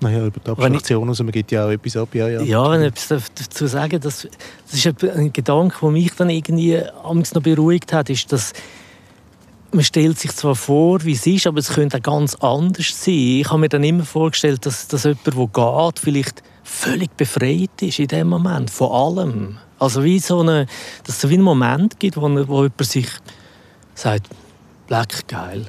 [0.00, 2.14] Naja, über die Wenn ich- Abstraktion raus, man gibt ja auch etwas ab.
[2.14, 2.40] Ja, ja.
[2.42, 4.28] Ja, wenn ich etwas dazu sagen das,
[4.70, 8.52] das ist ein- Gedanke, der mich dann irgendwie noch beruhigt hat, ist, dass
[9.72, 13.14] man stellt sich zwar vor, wie es ist, aber es könnte auch ganz anders sein.
[13.14, 17.98] Ich habe mir dann immer vorgestellt, dass, dass jemand, der geht, vielleicht völlig befreit ist
[17.98, 19.58] in dem Moment, von allem.
[19.78, 20.66] Also wie so eine,
[21.04, 23.08] dass es so einen Moment gibt, wo, wo jemand sich
[23.94, 24.28] sagt,
[24.88, 25.66] leck geil,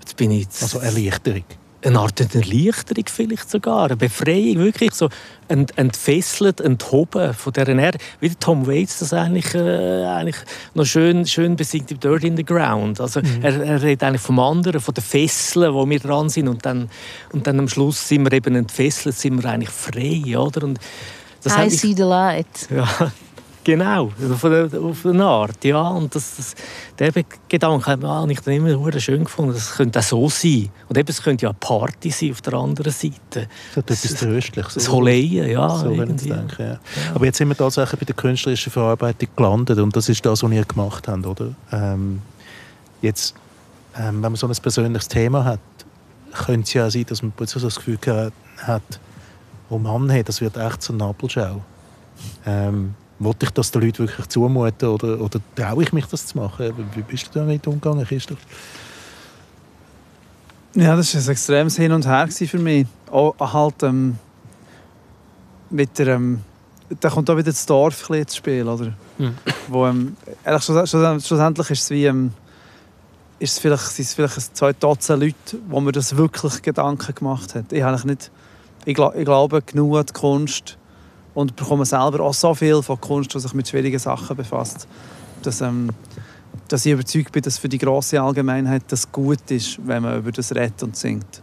[0.00, 1.44] jetzt bin ich jetzt Also Erleichterung.
[1.84, 5.08] Eine Art Erleichterung vielleicht sogar, eine Befreiung, wirklich so
[5.48, 7.98] ent, entfesselt, enthoben von dieser Erde.
[8.20, 10.36] Wie Tom Waits das eigentlich, äh, eigentlich
[10.74, 13.00] noch schön, schön besingt im Dirt in the Ground.
[13.00, 16.64] Also er, er redet eigentlich vom anderen, von den Fesseln, wo wir dran sind und
[16.66, 16.90] dann,
[17.32, 20.64] und dann am Schluss sind wir eben entfesselt, sind wir eigentlich frei, oder?
[20.64, 20.78] Und
[21.42, 22.68] das I see the light.
[22.70, 22.86] ja,
[23.64, 25.80] genau, auf eine, auf eine Art, ja.
[25.80, 26.54] Und das, das,
[26.98, 29.54] den Gedanken habe habe ich dann immer schön gefunden.
[29.54, 30.70] Das könnte auch so sein.
[30.88, 33.48] Und eben, es könnte ja eine Party sein auf der anderen Seite.
[33.74, 34.74] Das hat etwas Tröstliches.
[34.74, 36.28] Das Holeien, ja, so wenn ich irgendwie.
[36.28, 36.80] denke, ja.
[37.14, 40.50] Aber jetzt sind wir tatsächlich bei der künstlerischen Verarbeitung gelandet und das ist das, was
[40.50, 41.54] ihr gemacht habt, oder?
[41.72, 42.22] Ähm,
[43.02, 43.34] jetzt,
[43.96, 45.60] ähm, wenn man so ein persönliches Thema hat,
[46.32, 47.98] könnte es ja sein, dass man plötzlich so das Gefühl
[48.58, 48.82] hat,
[49.68, 51.62] oh Mann, hey, das wird echt so eine Nabelschau.
[52.46, 56.38] Ähm, wollte ich das den Leuten wirklich zumuten oder, oder traue ich mich, das zu
[56.38, 56.72] machen?
[56.94, 58.38] Wie bist du damit umgegangen, Christoph?
[60.74, 62.86] Ja, das war ein extremes Hin und Her für mich.
[63.10, 64.18] Auch halt ähm,
[65.70, 66.08] mit der...
[66.08, 66.40] Ähm,
[66.98, 68.92] da kommt auch wieder das Dorf ins Spiel, oder?
[69.18, 69.34] Mhm.
[69.68, 72.06] Wo, ähm, ehrlich, schluss- schluss- schlussendlich ist es wie...
[72.06, 72.32] Ähm,
[73.38, 77.54] ist es vielleicht, sind es vielleicht zwei Dutzend Leute, wo mir das wirklich Gedanken gemacht
[77.54, 77.72] hat.
[77.72, 78.30] Ich, habe eigentlich nicht,
[78.84, 80.76] ich, gla- ich glaube genug an die Kunst
[81.34, 84.86] und bekomme selber auch so viel von Kunst, die sich mit schwierigen Sachen befasst,
[85.42, 85.90] dass, ähm,
[86.68, 90.32] dass ich überzeugt bin, dass für die grosse Allgemeinheit das gut ist, wenn man über
[90.32, 91.42] das redet und singt.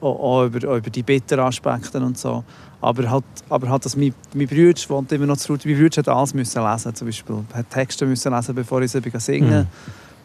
[0.00, 2.44] Auch, auch über, auch über die bitteren Aspekte und so.
[2.80, 5.52] Aber halt, aber halt dass mein, mein Bruder wohnt immer noch zu.
[5.52, 7.44] Mein Bruder hat alles müssen lesen, zum Beispiel.
[7.52, 9.66] Er hat Texte müssen lesen, bevor ich sie singen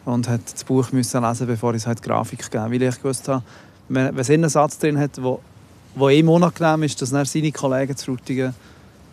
[0.04, 3.26] Und hat das Buch müssen lesen, bevor ich es halt Grafik gegeben Weil ich gewusst
[3.28, 3.42] habe,
[3.88, 5.40] wenn, es einen Satz drin hat, wo,
[5.94, 8.54] wo ihm unangenehm ist, dass dann seine Kollegen zu Frutigen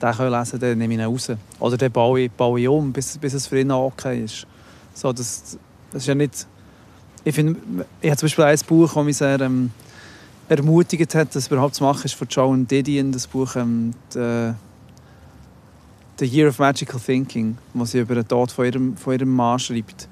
[0.02, 1.32] den können lesen können, dann nehme ich ihn raus.
[1.60, 4.48] Oder dann baue ich, baue ich um, bis, bis es für ihn auch okay ist.
[4.94, 5.58] So, das,
[5.91, 6.48] das ist ja nicht...
[7.24, 7.60] Ich finde,
[8.02, 9.72] ich habe zum Beispiel ein Buch, das mich sehr ähm,
[10.50, 14.54] ermutigt hat, das überhaupt zu machen, ist von Joan Didion, das Buch ähm, «The,
[16.17, 19.60] The Year of Magical Thinking», wo sie über den Tod von ihrem, von ihrem Mann
[19.60, 20.10] schreibt.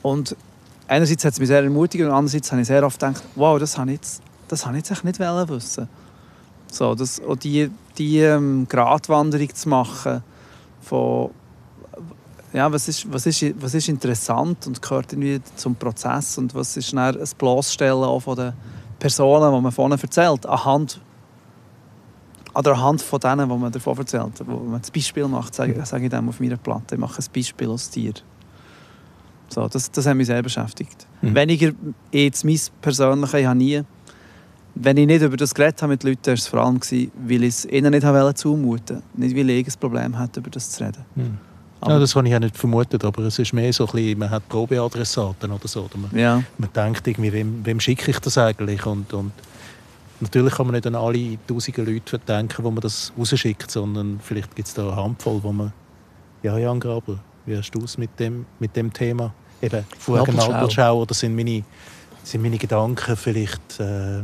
[0.00, 0.34] Und
[0.86, 3.76] einerseits hat es mich sehr ermutigt und andererseits habe ich sehr oft gedacht, wow, das
[3.76, 5.88] habe ich jetzt, das habe ich jetzt nicht wissen.
[6.70, 10.22] So, das, auch die, die ähm, Gratwanderung zu machen
[10.80, 11.30] von
[12.52, 16.76] ja, was ist, was, ist, was ist interessant und gehört irgendwie zum Prozess und was
[16.76, 18.52] ist dann ein Bloßstellen auch von den
[18.98, 21.00] Personen, die man vorne erzählt, anhand,
[22.54, 24.42] oder anhand von denen, die man davon erzählt.
[24.46, 27.26] Wo man das Beispiel macht, sage, sage ich dem auf meiner Platte, ich mache ein
[27.34, 28.14] Beispiel aus dir.
[29.48, 31.06] So, das, das hat mich sehr beschäftigt.
[31.22, 31.34] Mhm.
[31.34, 31.72] Weniger
[32.12, 33.82] jetzt mein persönliches, ich habe nie,
[34.80, 37.42] wenn ich nicht über das geredet habe mit Leuten, war es vor allem, gewesen, weil
[37.42, 40.84] ich es ihnen nicht habe zumuten Nicht, weil ich ein Problem hatte, über das zu
[40.84, 41.04] reden.
[41.14, 41.38] Hm.
[41.86, 44.30] Ja, das habe ich ja nicht vermutet, aber es ist mehr so ein bisschen, man
[44.30, 45.84] hat Probeadressaten oder so.
[45.84, 46.42] Oder man, Ja.
[46.58, 48.84] man denkt irgendwie, wem, wem schicke ich das eigentlich?
[48.84, 49.30] Und, und
[50.20, 54.56] natürlich kann man nicht an alle tausende Leute denken, wo man das rausschickt, sondern vielleicht
[54.56, 55.72] gibt es da eine Handvoll, wo man...
[56.42, 59.32] Ja, Jan Graber, wie hast du es mit dem, mit dem Thema?
[59.62, 60.52] Eben, vorher Nabelschau.
[60.52, 61.62] Nabelschau, oder sind meine,
[62.24, 64.22] sind meine Gedanken vielleicht, äh,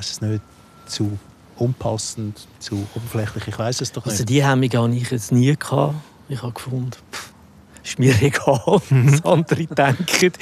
[0.00, 0.42] weiß es nicht,
[0.86, 1.18] zu
[1.56, 4.12] unpassend, zu oberflächlich, ich weiß es doch nicht.
[4.12, 5.54] Also die Hemmung hatte ich jetzt nie.
[5.54, 5.94] Gehabt.
[6.28, 7.32] Ich habe gefunden, pff,
[7.84, 10.32] ist mir egal, was andere denken.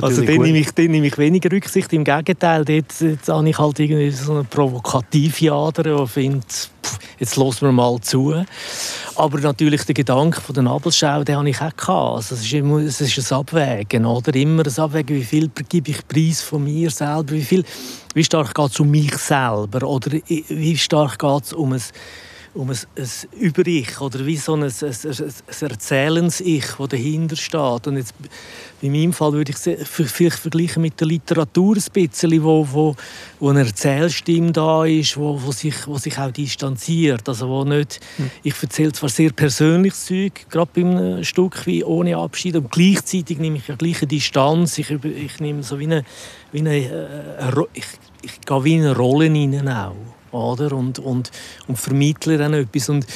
[0.00, 1.92] Also dann nehme, ich, dann nehme ich weniger Rücksicht.
[1.92, 6.98] Im Gegenteil, dort, dort habe ich halt irgendwie so eine provokative Ader und finde, pff,
[7.18, 8.42] jetzt hören wir mal zu.
[9.16, 12.16] Aber natürlich der Gedanke von der Nabelschau, den habe ich auch gehabt.
[12.16, 14.34] Also es, ist immer, es ist ein Abwägen, oder?
[14.34, 17.64] Immer ein Abwägen, wie viel gebe ich Preis von mir selber, wie, viel,
[18.14, 21.82] wie stark geht es um mich selber oder wie stark geht es um ein
[22.54, 27.86] um ein, ein Über-Ich oder wie so ein, ein, ein, Erzählens-Ich, das dahinter steht.
[27.86, 28.14] Und jetzt,
[28.80, 32.96] in meinem Fall würde ich es vielleicht vergleichen mit der Literatur ein bisschen, wo, wo,
[33.40, 37.28] wo eine Erzählstimme da ist, wo, wo, sich, wo sich auch distanziert.
[37.28, 38.00] Also wo nicht,
[38.42, 43.38] Ich erzähle zwar sehr persönliches Zeug, gerade bei einem Stück wie «Ohne Abschied», und gleichzeitig
[43.38, 44.78] nehme ich ja gleich eine Distanz.
[44.78, 46.04] Ich, ich nehme so wie eine,
[46.52, 47.86] wie eine, äh, Ro- ich,
[48.22, 49.96] ich gehe wie in eine Rolle hinein auch
[50.34, 50.72] oder?
[50.72, 51.30] Und, und,
[51.66, 52.88] und vermittle dann etwas.
[52.88, 53.06] Und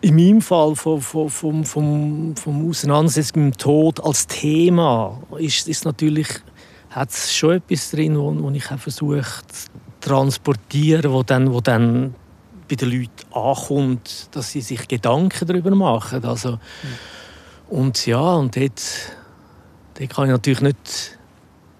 [0.00, 5.84] in meinem Fall vom, vom, vom, vom, Auseinandersetzung mit dem Tod als Thema ist, ist
[5.84, 6.28] natürlich,
[6.90, 9.68] hat es schon etwas drin, wo, wo ich auch versuche zu
[10.00, 12.14] transportieren, wo dann, wo dann
[12.68, 16.24] bei den Leuten ankommt, dass sie sich Gedanken darüber machen.
[16.24, 16.58] Also,
[17.70, 18.82] Und ja, und dort,
[19.94, 21.18] dort kann ich natürlich nicht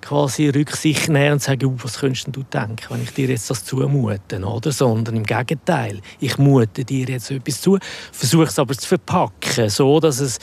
[0.01, 3.65] quasi Rücksicht nehmen und sagen, «Uh, was könntest du denken, wenn ich dir jetzt das
[3.65, 4.73] zumute, oder?
[4.73, 7.79] Sondern im Gegenteil, ich mute dir jetzt etwas zu,
[8.13, 10.39] versuche es aber zu verpacken, so dass es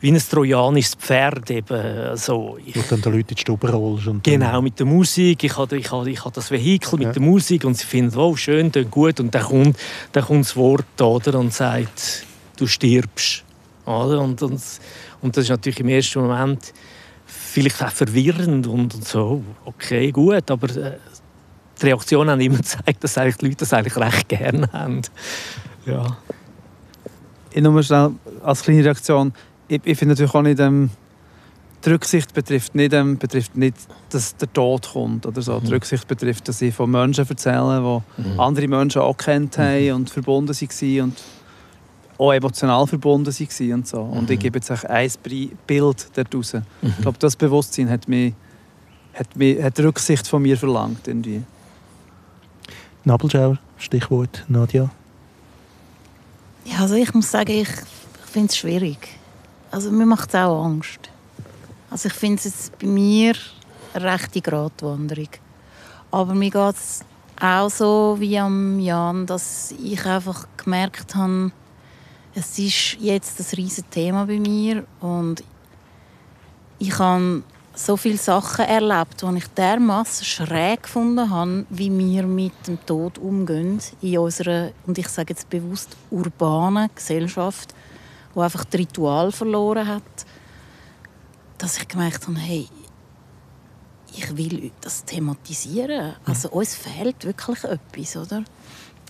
[0.00, 2.58] wie ein trojanisches Pferd eben so.
[2.66, 4.08] Ich, Wo du dann den Leuten in die Stube rollst.
[4.08, 5.44] Und Genau, mit der Musik.
[5.44, 7.12] Ich habe, ich habe, ich habe das Vehikel mit Ja.
[7.12, 9.20] der Musik und sie finden, oh, schön, klingt gut.
[9.20, 9.76] Und dann kommt,
[10.10, 13.44] dann kommt das Wort oder, und sagt, du stirbst.
[13.86, 14.20] Oder?
[14.20, 14.60] Und, und,
[15.20, 16.72] und das ist natürlich im ersten Moment
[17.52, 20.98] vielleicht auch verwirrend und, und so, okay, gut, aber äh,
[21.80, 25.02] die Reaktionen haben immer gezeigt, dass eigentlich die Leute das eigentlich recht gerne haben.
[25.86, 26.16] Ja.
[27.52, 28.12] Ich nur schnell
[28.42, 29.32] als kleine Reaktion.
[29.68, 30.90] Ich, ich finde natürlich auch nicht, ähm,
[31.84, 33.76] die Rücksicht betrifft nicht, ähm, betrifft nicht,
[34.10, 35.58] dass der Tod kommt oder so.
[35.60, 35.72] Die Mhm.
[35.72, 38.40] Rücksicht betrifft, dass ich von Menschen erzähle, die Mhm.
[38.40, 41.18] andere Menschen auch kennt haben und verbunden waren und
[42.22, 44.00] auch emotional verbunden waren und so.
[44.00, 44.42] Und ich Mhm.
[44.42, 45.10] gebe jetzt auch ein
[45.66, 46.52] Bild dort raus.
[46.54, 46.62] Mhm.
[46.96, 48.34] Ich glaube, das Bewusstsein hat, mich,
[49.14, 51.06] hat, mich, hat Rücksicht von mir verlangt.
[51.08, 51.42] Irgendwie.
[53.04, 54.90] Nabelschau, Stichwort Nadja.
[56.64, 59.08] Ja, also ich muss sagen, ich, ich finde es schwierig.
[59.70, 61.10] Also mir macht es auch Angst.
[61.90, 63.34] Also ich finde es jetzt bei mir
[63.94, 65.28] eine rechte Gratwanderung.
[66.12, 67.00] Aber mir geht es
[67.40, 71.50] auch so wie am Jan, dass ich einfach gemerkt habe,
[72.34, 75.44] es ist jetzt ein riesiges Thema bei mir und
[76.78, 77.42] ich habe
[77.74, 83.18] so viele Sachen erlebt, die ich dermaßen schräg gefunden habe, wie wir mit dem Tod
[83.18, 87.74] umgehen in unserer, und ich sage jetzt bewusst, urbanen Gesellschaft,
[88.34, 90.02] die einfach das Ritual verloren hat,
[91.58, 92.68] dass ich gemerkt habe, hey,
[94.14, 96.14] ich will das thematisieren.
[96.26, 98.44] Also uns fehlt wirklich etwas, oder?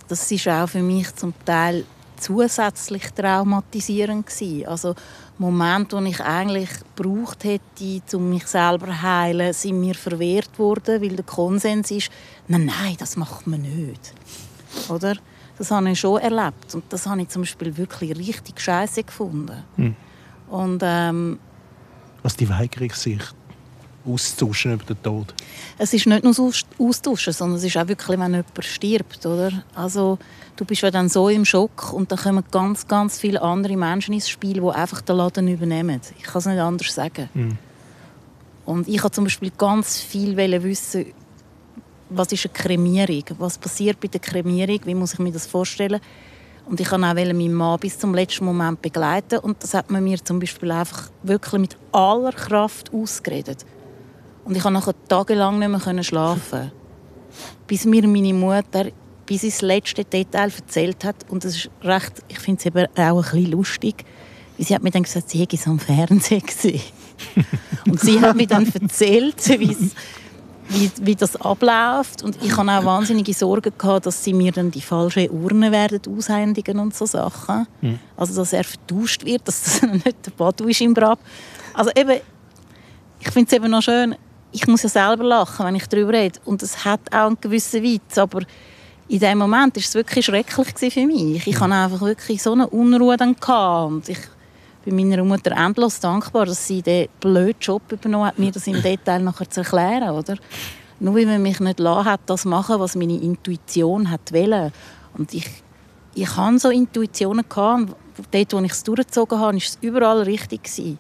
[0.07, 1.85] Das ist auch für mich zum Teil
[2.23, 4.67] zusätzlich traumatisierend gewesen.
[4.67, 4.95] Also
[5.39, 11.03] Momente, die ich eigentlich gebraucht hätte, um mich selber zu heilen, sind mir verwehrt worden,
[11.03, 12.11] weil der Konsens ist,
[12.49, 14.15] nein, nein, das macht man nicht.
[14.89, 15.17] Oder?
[15.59, 19.63] Das habe ich schon erlebt und das habe ich zum Beispiel wirklich richtig scheiße gefunden.
[19.77, 19.95] Hm.
[20.49, 21.39] Und ähm,
[22.23, 22.91] Was die Weigerung,
[24.05, 25.35] sich auszutauschen über den Tod.
[25.79, 29.65] es ist nicht nur Aus- Austauschen, sondern es ist auch wirklich, wenn jemand stirbt, oder?
[29.75, 30.19] Also
[30.57, 34.15] du bist ja dann so im Schock und dann kommen ganz, ganz viele andere Menschen
[34.15, 36.01] ins Spiel, die einfach den Laden übernehmen.
[36.19, 37.29] Ich kann es nicht anders sagen.
[37.35, 37.59] Mhm.
[38.65, 41.07] Und ich wollte zum Beispiel ganz viel wissen,
[42.11, 43.25] was ist eine Kremierung?
[43.39, 44.81] Was passiert bei der Kremierung?
[44.85, 46.01] Wie muss ich mir das vorstellen?
[46.67, 49.39] Und ich wollte auch meinen Mann bis zum letzten Moment begleiten.
[49.39, 53.65] Und das hat man mir zum Beispiel einfach wirklich mit aller Kraft ausgeredet.
[54.45, 56.73] Und ich konnte nachher tagelang nicht mehr schlafen.
[57.67, 58.87] bis mir meine Mutter
[59.25, 61.17] bis ins letzte Detail erzählt hat.
[61.29, 64.05] Und das ist recht, ich finde es eben auch ein bisschen lustig.
[64.59, 66.83] Weil sie hat mir dann gesagt, sie hätte es am Fernsehen gesehen.
[67.87, 69.77] Und sie hat mir dann erzählt, wie
[70.73, 72.23] wie, wie das abläuft.
[72.23, 76.01] Und ich hatte auch wahnsinnige Sorgen, gehabt, dass sie mir dann die falsche Urne werden
[76.09, 77.67] aushändigen und so Sachen.
[77.81, 77.99] Mhm.
[78.17, 81.19] Also, dass er vertauscht wird, dass das nicht der Badu ist im Grab.
[81.75, 82.21] Also eben,
[83.21, 84.15] ich finde es eben noch schön,
[84.53, 86.39] ich muss ja selber lachen, wenn ich darüber rede.
[86.45, 88.43] Und es hat auch einen gewissen Witz, aber
[89.09, 91.47] in dem Moment war es wirklich schrecklich für mich.
[91.47, 94.19] Ich hatte einfach wirklich so eine Unruhe dann und ich
[94.85, 98.83] bin meiner Mutter endlos dankbar, dass sie den blöden Job übernommen hat, mir das im
[98.83, 100.37] Detail nachher zu erklären, oder?
[100.99, 104.73] Nur weil man mich nicht lassen hat, das machen, was meine Intuition hat wollen.
[105.17, 105.49] Und ich,
[106.15, 107.95] ich hatte so Intuitionen gehabt,
[108.31, 110.99] dort, wo ich es durchgezogen habe, war es überall richtig.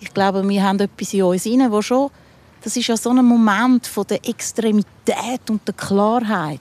[0.00, 2.10] Ich glaube, wir haben etwas in uns rein, wo schon,
[2.68, 6.60] das ist ja so ein Moment von der Extremität und der Klarheit.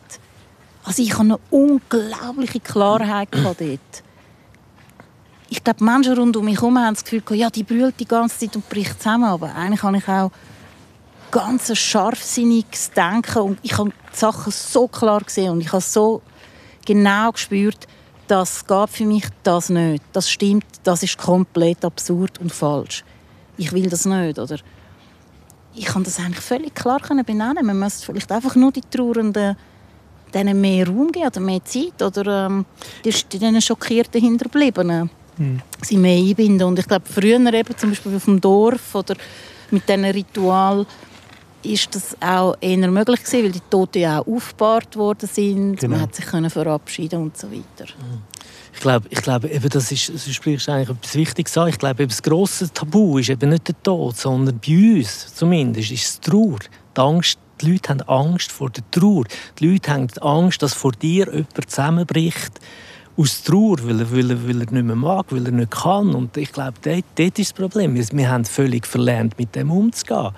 [0.85, 3.59] Also ich hatte eine unglaubliche Klarheit dort
[5.49, 8.39] ich glaube, Menschen rund um mich herum haben das Gefühl, ja, die brüllt die ganze
[8.39, 9.25] Zeit und bricht zusammen.
[9.25, 10.31] Aber eigentlich habe ich auch
[11.31, 16.21] ganz scharfsinniges Denken und ich habe die Sachen so klar gesehen und ich habe so
[16.85, 17.87] genau gespürt,
[18.27, 20.03] das geht für mich das nicht.
[20.13, 23.03] Das stimmt, das ist komplett absurd und falsch.
[23.57, 24.57] Ich will das nicht, oder?
[25.77, 27.65] Ich kann das eigentlich völlig klar benennen.
[27.65, 29.55] Man müsste vielleicht einfach nur die Trauernden
[30.33, 32.65] denen mehr Raum geben oder mehr Zeit oder ähm,
[33.05, 35.61] den schockierten Hinterbliebenen mhm.
[35.81, 36.67] sie mehr einbinden.
[36.67, 39.15] Und ich glaube, früher eben, zum Beispiel auf dem Dorf oder
[39.71, 40.85] mit diesen Ritual
[41.73, 45.77] ist das auch eher möglich gewesen, weil die Toten ja auch aufgebahrt worden sind.
[45.77, 45.95] Genau.
[45.95, 47.91] Man hat sich können verabschieden und so weiter.
[48.73, 51.69] Ich glaube, ich glaube eben, das ist, du sprichst eigentlich etwas Wichtiges an.
[51.69, 55.91] Ich glaube, eben, das grosse Tabu ist eben nicht der Tod, sondern bei uns zumindest
[55.91, 56.59] ist es Trauer.
[56.95, 59.23] Die Angst, die Leute haben Angst vor der Trauer.
[59.59, 62.59] Die Leute haben Angst, dass vor dir jemand zusammenbricht
[63.17, 66.13] aus Trauer, weil er, weil, er, weil er nicht mehr mag, weil er nicht kann.
[66.13, 67.95] Und ich glaube, dort, dort ist das Problem.
[67.95, 70.29] Wir, haben völlig verlernt, mit dem umzugehen.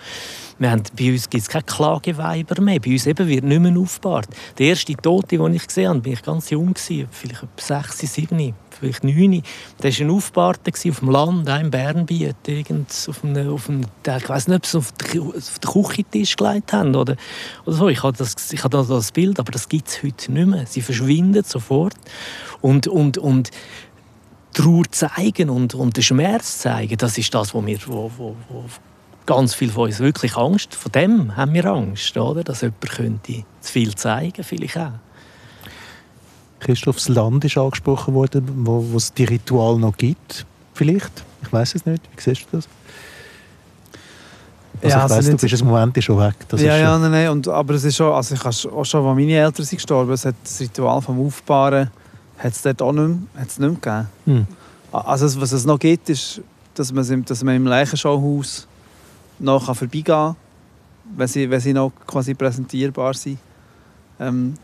[0.57, 2.79] Wir haben, bei uns gibt es keine Klageweiber mehr.
[2.79, 4.29] Bei uns eben wird nicht mehr aufgebahrt.
[4.57, 8.53] Der erste Tote, den ich gesehen habe, war ich ganz jung, vielleicht etwa sechs, sieben
[8.79, 9.43] vielleicht neun.
[9.83, 12.35] Der war ein Aufbahrter auf dem Land, auch im Bernbiet,
[13.07, 16.73] auf einem, auf einem, ich weiß nicht, ob sie auf den, auf den Küchentisch gelegt
[16.73, 17.15] haben oder,
[17.65, 17.89] oder so.
[17.89, 20.65] Ich habe das, ich habe das Bild, aber das gibt es heute nicht mehr.
[20.65, 21.95] Sie verschwinden sofort.
[22.61, 23.51] Und, und, und
[24.53, 28.65] Trauer zeigen und, und den Schmerz zeigen, das ist das, wo wir, wo, wo, wo
[29.25, 32.43] ganz viel von uns wirklich Angst, vor dem haben wir Angst, oder?
[32.43, 34.93] dass jemand könnte zu viel zeigen, vielleicht auch.
[36.59, 41.23] Christophs Land ist angesprochen worden, wo, wo es die Ritual noch gibt, vielleicht.
[41.41, 42.03] Ich weiß es nicht.
[42.15, 42.67] Wie siehst du das?
[44.81, 46.35] Also ja, ich weiss, also du bist im Moment schon weg.
[46.47, 47.29] Das ja, ja, nein, nein.
[47.29, 50.25] Und, aber es ist schon, also ich auch schon, als meine Eltern sind gestorben, es
[50.25, 51.89] hat das Ritual vom Aufbauen
[52.39, 54.47] hat es dort auch nicht mehr, hat's nicht mehr gegeben.
[54.47, 54.47] Hm.
[54.91, 56.41] Also was es noch gibt, ist,
[56.73, 58.67] dass man, dass man im Leichenschauhaus
[59.37, 60.35] noch vorbeigehen kann,
[61.15, 63.37] wenn sie, wenn sie noch quasi präsentierbar sind.
[64.19, 64.55] Ähm,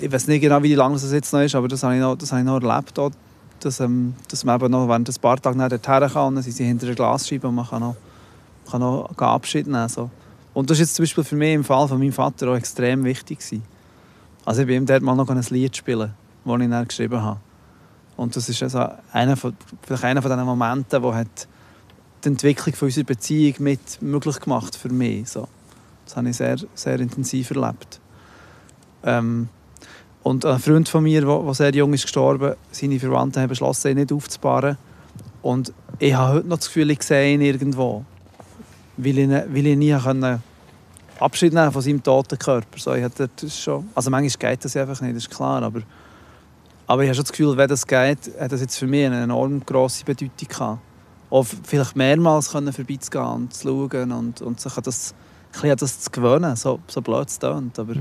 [0.00, 2.16] ich weiß nicht genau, wie lange das jetzt noch ist, aber das habe ich noch,
[2.16, 3.10] das habe ich noch erlebt, auch,
[3.60, 6.64] dass, ähm, dass man eben noch während ein paar Tagen dorthin kann, dann sind sie
[6.64, 7.96] hinter der Glasscheibe und man kann noch,
[8.70, 9.88] kann noch Abschied nehmen.
[9.88, 10.10] So.
[10.54, 13.04] Und das ist jetzt zum Beispiel für mich im Fall von meinem Vater auch extrem
[13.04, 13.62] wichtig gewesen.
[14.44, 16.12] Also ich bin ihm dort mal noch ein Lied spielen,
[16.44, 17.40] das ich dann geschrieben habe.
[18.16, 21.48] Und das ist also einer von, vielleicht einer von diesen Momenten, wo hat
[22.24, 25.30] die Entwicklung von unserer Beziehung mit möglich gemacht für mich.
[25.30, 25.48] So.
[26.04, 28.01] Das habe ich sehr, sehr intensiv erlebt.
[29.04, 29.48] Ähm,
[30.22, 33.98] und ein Freund von mir, der sehr jung ist gestorben, seine Verwandten haben beschlossen, ihn
[33.98, 34.76] nicht aufzubauen.
[35.42, 38.04] Und ich habe heute noch das Gefühl, ich sehe ihn irgendwo.
[38.96, 40.42] Weil ich, weil ich nie können
[41.18, 42.78] Abschied nehmen von seinem toten Körper.
[42.78, 45.62] So, ich hatte das schon, also manchmal geht das einfach nicht, das ist klar.
[45.62, 45.80] Aber,
[46.86, 49.22] aber ich habe schon das Gefühl, wenn das geht, hat das jetzt für mich eine
[49.22, 50.80] enorm grosse Bedeutung gehabt.
[51.30, 55.14] Auch vielleicht mehrmals können vorbeizugehen und zu schauen und, und sich an das,
[55.62, 57.78] ein das zu gewöhnen, so, so blöd es klingt.
[57.78, 57.94] Aber,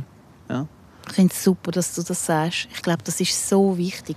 [0.49, 0.67] ja.
[1.11, 2.69] Ich finde es super, dass du das sagst.
[2.73, 4.15] Ich glaube, das ist so wichtig.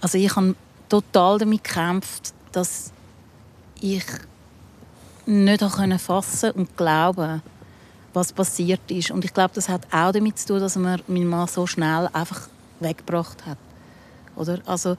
[0.00, 0.54] Also ich habe
[0.88, 2.92] total damit gekämpft, dass
[3.80, 4.04] ich
[5.26, 7.42] nicht fassen fassen und glauben
[8.14, 9.10] was passiert ist.
[9.10, 12.08] Und ich glaube, das hat auch damit zu tun, dass man meinen Mann so schnell
[12.12, 12.48] einfach
[12.80, 13.58] weggebracht hat.
[14.36, 14.60] Oder?
[14.66, 14.96] Also,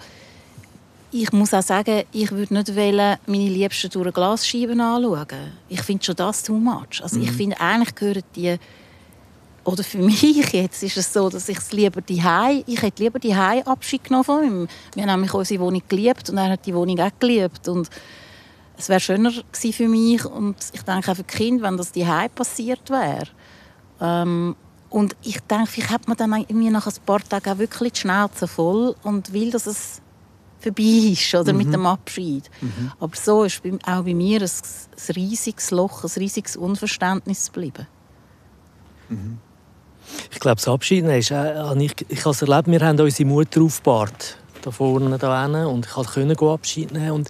[1.11, 5.53] ich muss auch sagen, ich würde nicht wollen, meine Liebsten durch eine Glasscheibe anschauen.
[5.69, 7.01] Ich finde schon das too much.
[7.01, 7.23] Also, mhm.
[7.23, 8.57] Ich finde, eigentlich gehören die
[9.65, 10.21] oder für mich
[10.53, 12.21] jetzt ist es so, dass ich es lieber die
[12.65, 14.67] ich hätte lieber die Abschied genommen von ihm.
[14.93, 17.89] Wir haben nämlich unsere Wohnung geliebt und er hat die Wohnung auch geliebt und
[18.77, 21.91] es wäre schöner gewesen für mich und ich denke auch für die Kinder, wenn das
[21.91, 23.27] die passiert wäre.
[24.01, 24.55] Ähm,
[24.89, 28.01] und ich denke, vielleicht hat man dann irgendwie nach ein paar Tagen auch wirklich die
[28.01, 30.01] Schnauze voll und will, dass es
[30.59, 31.57] vorbei ist oder mhm.
[31.57, 32.49] mit dem Abschied.
[32.61, 32.91] Mhm.
[32.99, 37.87] Aber so ist auch bei mir ein, ein riesiges Loch, ein riesiges Unverständnis geblieben.
[40.31, 43.61] Ich glaube, das Abschied ist, äh, ich, ich habe es erlebt, wir haben unsere Mutter
[43.61, 47.29] aufgebahrt, da vorne, da hinten, und ich konnte Abschied nehmen und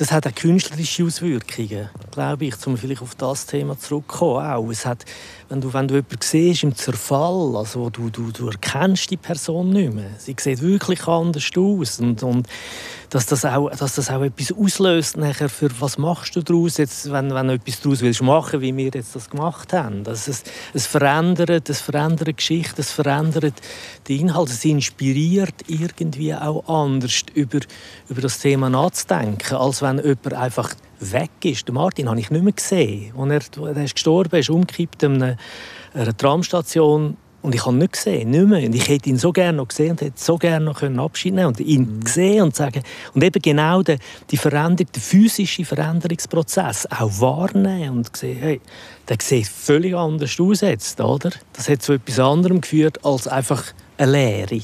[0.00, 4.46] das hat auch künstlerische Auswirkungen, glaube ich, um vielleicht auf das Thema zurückzukommen.
[4.46, 4.70] Auch.
[4.70, 5.04] Es hat,
[5.50, 9.68] wenn, du, wenn du jemanden siehst im Zerfall, also du, du, du erkennst die Person
[9.68, 10.12] nicht mehr.
[10.16, 12.00] Sie sieht wirklich anders aus.
[12.00, 12.48] Und, und
[13.10, 17.10] dass, das auch, dass das auch etwas auslöst nachher für was machst du daraus, jetzt,
[17.12, 20.04] wenn, wenn du etwas daraus willst machen, wie wir jetzt das gemacht haben.
[20.04, 23.54] Das es, es verändert, es verändert Geschichte, es verändert
[24.06, 27.58] die Inhalte, es inspiriert irgendwie auch anders über,
[28.08, 31.68] über das Thema nachzudenken, als wenn wenn jemand einfach weg ist.
[31.68, 33.12] Den Martin habe ich nicht mehr gesehen.
[33.16, 35.36] Als er, er ist gestorben ist, umgekippt an
[35.94, 37.16] einer, Tramstation.
[37.42, 38.66] Und ich habe ihn nicht gesehen, nicht mehr.
[38.66, 41.46] Und ich hätte ihn so gerne noch gesehen und hätte so gerne noch Abschied nehmen
[41.46, 42.04] und ihn mhm.
[42.04, 42.82] gesehen und sagen
[43.14, 43.98] und eben genau den,
[44.30, 48.60] die Veränderung, den physischen Veränderungsprozess auch wahrnehmen und sehen, hey,
[49.08, 51.30] der sieht völlig anders aus jetzt, oder?
[51.54, 53.64] Das hat zu etwas anderem geführt als einfach
[53.96, 54.60] eine Lehre.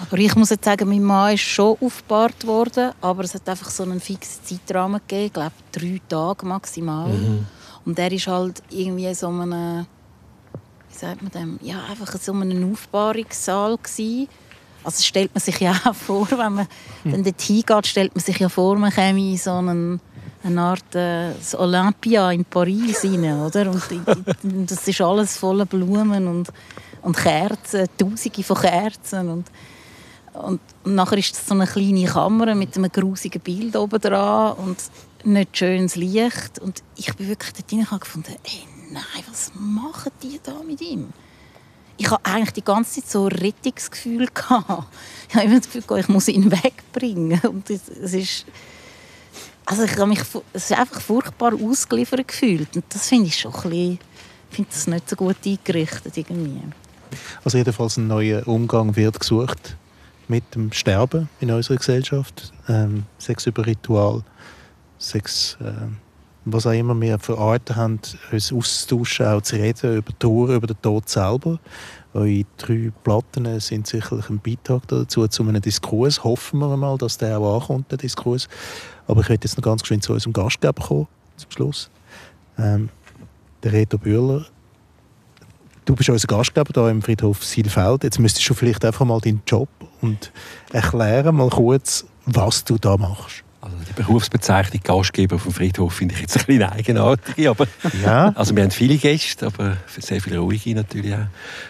[0.00, 3.70] Aber ich muss jetzt sagen, mein Mann ist schon aufgebahrt worden, aber es hat einfach
[3.70, 7.08] so einen fixen Zeitrahmen gegeben, ich glaube drei Tage maximal.
[7.12, 7.46] Mhm.
[7.84, 9.86] Und er ist halt irgendwie so einem,
[10.90, 14.28] wie sagt man dem, ja einfach so einem Aufbahrungssaal gewesen.
[14.82, 16.68] Also stellt man sich ja auch vor, wenn man
[17.04, 17.12] mhm.
[17.12, 20.00] dann dort hingeht, stellt man sich ja vor, man käme in so einen
[20.46, 23.70] eine Art äh, Olympia in Paris rein, oder?
[23.70, 26.52] Und das ist alles voller Blumen und,
[27.06, 29.50] und Kerzen, Tausende von Kerzen und
[30.42, 34.54] und, und nachher ist das so eine kleine Kamera mit einem grusigen Bild oben dran
[34.58, 34.76] und
[35.24, 36.58] nicht schönes Licht.
[36.58, 40.80] Und ich bin wirklich dort hinein und gefunden, ey, nein, was machen die da mit
[40.80, 41.08] ihm?
[41.96, 44.28] Ich hatte eigentlich die ganze Zeit so ein Rettungsgefühl.
[45.28, 47.40] Ich habe immer das Gefühl, ich muss ihn wegbringen.
[47.40, 48.46] Und es, es ist...
[49.64, 50.20] Also ich habe mich
[50.52, 52.76] es ist einfach furchtbar ausgeliefert gefühlt.
[52.76, 53.98] Und das finde ich schon ein bisschen...
[54.50, 56.62] Ich finde das nicht so gut eingerichtet irgendwie.
[57.44, 59.76] Also jedenfalls ein neuer Umgang wird gesucht
[60.28, 62.52] mit dem Sterben in unserer Gesellschaft.
[62.68, 64.22] Ähm, Sex über Ritual,
[64.98, 65.72] Sex, äh,
[66.44, 68.00] was auch immer wir für Arten haben,
[68.32, 71.58] uns auszutauschen, auch zu reden über Tod, über den Tod selber.
[72.14, 76.24] Eure drei Platten sind sicherlich ein Beitrag dazu, zu einem Diskurs.
[76.24, 78.48] Hoffen wir mal, dass der auch ankommt, der Diskurs.
[79.06, 81.90] Aber ich möchte jetzt noch ganz geschwind zu unserem Gastgeber kommen, zum Schluss.
[82.58, 82.88] Ähm,
[83.62, 84.46] der Reto Bühler
[85.86, 88.02] Du bist unser Gastgeber hier im Friedhof Silfeld.
[88.02, 89.68] Jetzt müsstest du vielleicht einfach mal deinen Job
[90.02, 90.32] und
[90.72, 93.44] erklären mal kurz, was du da machst.
[93.60, 97.48] Also die Berufsbezeichnung Gastgeber vom Friedhof finde ich jetzt ein bisschen eigenartig.
[97.48, 97.68] Aber,
[98.02, 98.30] ja.
[98.34, 101.18] Also wir haben viele Gäste, aber sehr viele ruhige natürlich auch.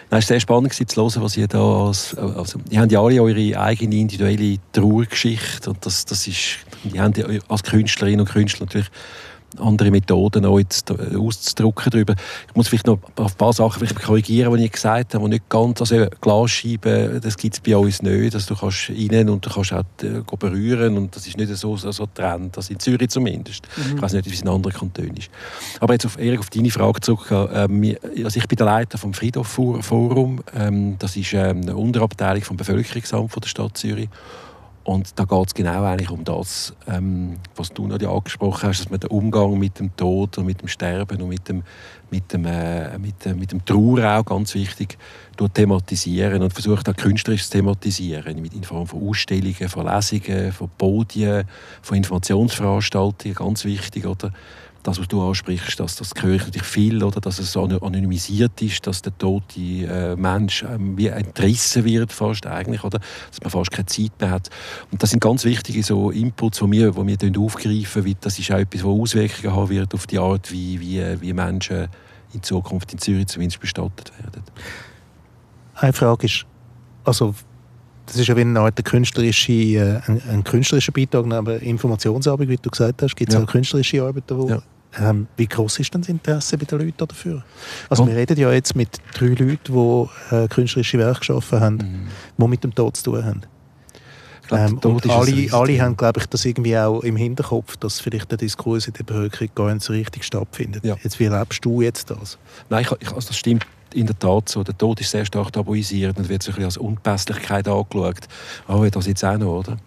[0.07, 3.21] es war sehr spannend zu hören, was ihr da als, also, ihr habt ja alle
[3.21, 6.57] eure eigene individuelle Trauergeschichte und das, das ist,
[6.91, 8.89] ihr habt als Künstlerinnen und Künstler natürlich
[9.59, 12.15] andere Methoden auch jetzt äh, auszudrücken darüber.
[12.47, 15.49] Ich muss vielleicht noch ein paar Sachen vielleicht korrigieren, die ich gesagt habe, die nicht
[15.49, 19.49] ganz, also Glasscheiben, das gibt es bei uns nicht, also du kannst rein und du
[19.49, 23.09] kannst auch äh, berühren und das ist nicht so, so, so Trend, also in Zürich
[23.09, 23.67] zumindest.
[23.77, 23.95] Mhm.
[23.95, 25.29] Ich weiß nicht, wie es in anderen Kantonen ist.
[25.79, 29.13] Aber jetzt auf, Erik, auf deine Frage zurück, ähm, also ich bin der Leiter vom
[29.13, 34.09] Friedhof Forum, ähm, das ist ähm, eine Unterabteilung vom Bevölkerungsamt von der Stadt Zürich
[34.87, 38.89] und da geht es genau eigentlich um das, ähm, was du noch angesprochen hast, dass
[38.89, 41.63] man den Umgang mit dem Tod und mit dem Sterben und mit dem,
[42.09, 44.97] mit dem, äh, mit, äh, mit dem Trauer auch ganz wichtig
[45.53, 51.43] thematisieren und versucht auch künstlerisch zu thematisieren, in Form von Ausstellungen, von Lesungen, von Podien,
[51.81, 54.31] von Informationsveranstaltungen, ganz wichtig, oder?
[54.87, 59.01] Das, was du ansprichst, dass das ich natürlich viel, oder, dass es anonymisiert ist, dass
[59.01, 63.87] der tote äh, Mensch ähm, wie entrissen wird fast eigentlich, oder, dass man fast keine
[63.87, 64.49] Zeit mehr hat.
[64.89, 68.49] Und das sind ganz wichtige so Inputs, die wir, die wir aufgreifen, weil das ist
[68.49, 71.89] auch etwas, was Auswirkungen haben wird auf die Art, wie, wie, wie Menschen
[72.33, 74.43] in Zukunft in Zürich zumindest bestattet werden.
[75.75, 76.45] Eine Frage ist,
[77.03, 77.35] also
[78.05, 82.55] das ist ja wie eine Art künstlerische, äh, ein, ein, künstlerischer Beitrag, aber Informationsarbeit, wie
[82.55, 83.43] du gesagt hast, gibt es ja.
[83.43, 84.63] auch künstlerische Arbeiten, wo ja.
[84.99, 87.43] Ähm, wie groß ist denn das Interesse bei den Leuten dafür?
[87.89, 88.09] Also und?
[88.09, 89.59] wir reden ja jetzt mit drei Leuten,
[90.31, 92.07] die äh, künstlerische Werke geschaffen haben, mhm.
[92.37, 93.41] die mit dem Tod zu tun haben.
[94.47, 98.31] Glaub, ähm, und alle, alle haben, glaube ich, das irgendwie auch im Hinterkopf, dass vielleicht
[98.31, 100.85] der Diskurs in der Bevölkerung gar nicht so richtig stattfindet.
[100.85, 100.95] Ja.
[101.03, 102.37] Jetzt, wie erlebst du jetzt das?
[102.69, 104.63] Nein, ich, ich, also das stimmt in der Tat so.
[104.63, 108.27] Der Tod ist sehr stark tabuisiert und wird so als Unpässlichkeit angeschaut.
[108.67, 109.77] Oh, das jetzt auch noch, oder?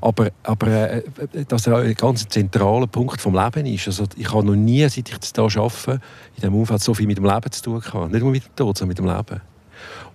[0.00, 1.02] Aber, aber äh,
[1.46, 3.86] dass ein ganz zentraler Punkt vom Leben ist.
[3.86, 6.00] Also ich habe noch nie, seit ich hier arbeite, in
[6.36, 8.12] diesem Umfeld so viel mit dem Leben zu tun gehabt.
[8.12, 9.40] Nicht nur mit dem Tod, sondern mit dem Leben.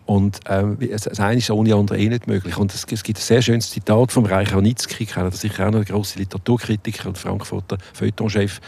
[0.06, 2.58] Und ähm, das eine ist ohne andere eh nicht möglich.
[2.58, 5.74] Und es, es gibt ein sehr schönes Zitat von Reich Ranitzky, ich kenne sicher auch
[5.74, 8.60] ein grosser Literaturkritiker und Frankfurter Feuilletonchef,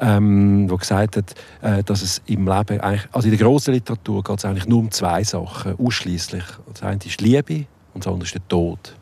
[0.00, 4.24] ähm, der gesagt hat, äh, dass es im Leben eigentlich, also in der grossen Literatur
[4.24, 6.44] geht es eigentlich nur um zwei Sachen, ausschließlich.
[6.72, 8.96] Das eine ist Liebe und das andere ist der Tod.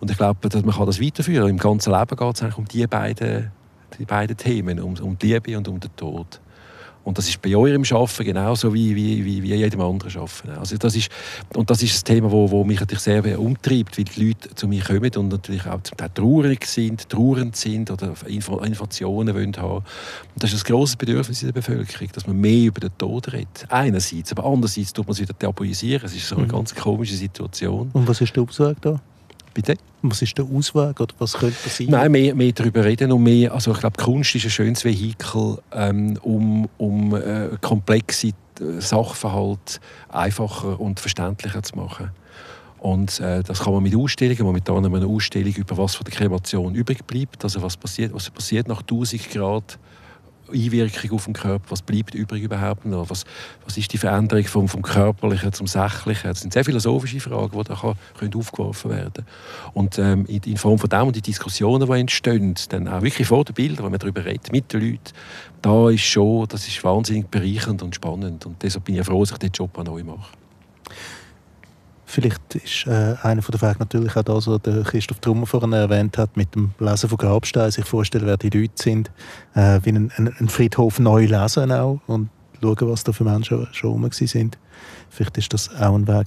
[0.00, 1.48] Und ich glaube, dass man kann das weiterführen.
[1.48, 3.52] Im ganzen Leben geht es eigentlich um die beiden,
[3.98, 6.40] die beiden Themen, um, um die Liebe und um den Tod.
[7.04, 10.58] Und das ist bei eurem Arbeiten genauso wie, wie, wie, wie jedem anderen Arbeiten.
[10.58, 11.10] Also das ist,
[11.54, 14.68] und das ist ein Thema, wo, wo mich natürlich sehr umtreibt, weil die Leute zu
[14.68, 19.76] mir kommen und natürlich auch zum Teil traurig sind, trauernd sind oder Informationen wollen haben.
[19.76, 19.84] Und
[20.42, 23.66] das ist ein grosses Bedürfnis in der Bevölkerung, dass man mehr über den Tod redet.
[23.68, 26.04] Einerseits, aber andererseits tut man es wieder tabuisieren.
[26.04, 26.50] Es ist so eine mhm.
[26.50, 27.90] ganz komische Situation.
[27.92, 29.00] Und was ist der Aufsage da?
[29.54, 29.76] Bitte?
[30.02, 31.92] Was ist der Ausweg oder was könnte passieren?
[31.92, 35.58] Nein, mehr, mehr darüber reden und mehr, also ich glaube, Kunst ist ein schönes Vehikel,
[35.72, 38.32] ähm, um, um äh, komplexe äh,
[38.78, 39.78] Sachverhalte
[40.08, 42.10] einfacher und verständlicher zu machen.
[42.78, 46.04] Und äh, das kann man mit Ausstellungen, momentan haben wir eine Ausstellung über was von
[46.04, 49.78] der Kremation übrig bleibt, also was passiert, was passiert nach 1000 Grad
[50.52, 53.24] Einwirkung auf den Körper, was bleibt übrig überhaupt noch, was,
[53.64, 56.30] was ist die Veränderung vom, vom Körperlichen zum Sächlichen.
[56.30, 59.24] Das sind sehr philosophische Fragen, die da kann, können aufgeworfen werden
[59.74, 63.26] Und ähm, in, in, Form von dem und die Diskussionen, die entstehen, dann auch wirklich
[63.26, 65.12] vor den Bildern, wenn man darüber redet, mit den Leuten,
[65.60, 69.32] da ist schon, das ist wahnsinnig bereichernd und spannend und deshalb bin ich froh, dass
[69.32, 70.30] ich diesen Job auch neu mache.
[72.12, 76.18] Vielleicht ist äh, einer der Wege natürlich auch das, was der Christoph Trummer vorhin erwähnt
[76.18, 79.10] hat, mit dem Lesen von Grabsteinen, sich vorstellen, wer die Leute sind,
[79.54, 82.28] äh, wie einen Friedhof neu lesen auch und
[82.60, 84.58] schauen, was da für Menschen schon rum sind.
[85.08, 86.26] Vielleicht ist das auch ein Weg.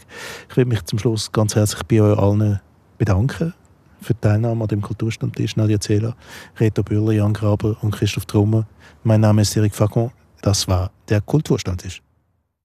[0.50, 2.60] Ich will mich zum Schluss ganz herzlich bei euch allen
[2.98, 3.54] bedanken
[4.02, 5.56] für die Teilnahme an dem Kulturstammtisch.
[5.56, 6.16] Nadia Zela,
[6.60, 8.66] Reto Bühler, Jan Graber und Christoph Trummer.
[9.04, 10.10] Mein Name ist Eric Facon.
[10.42, 12.05] Das war der Kulturstammtisch.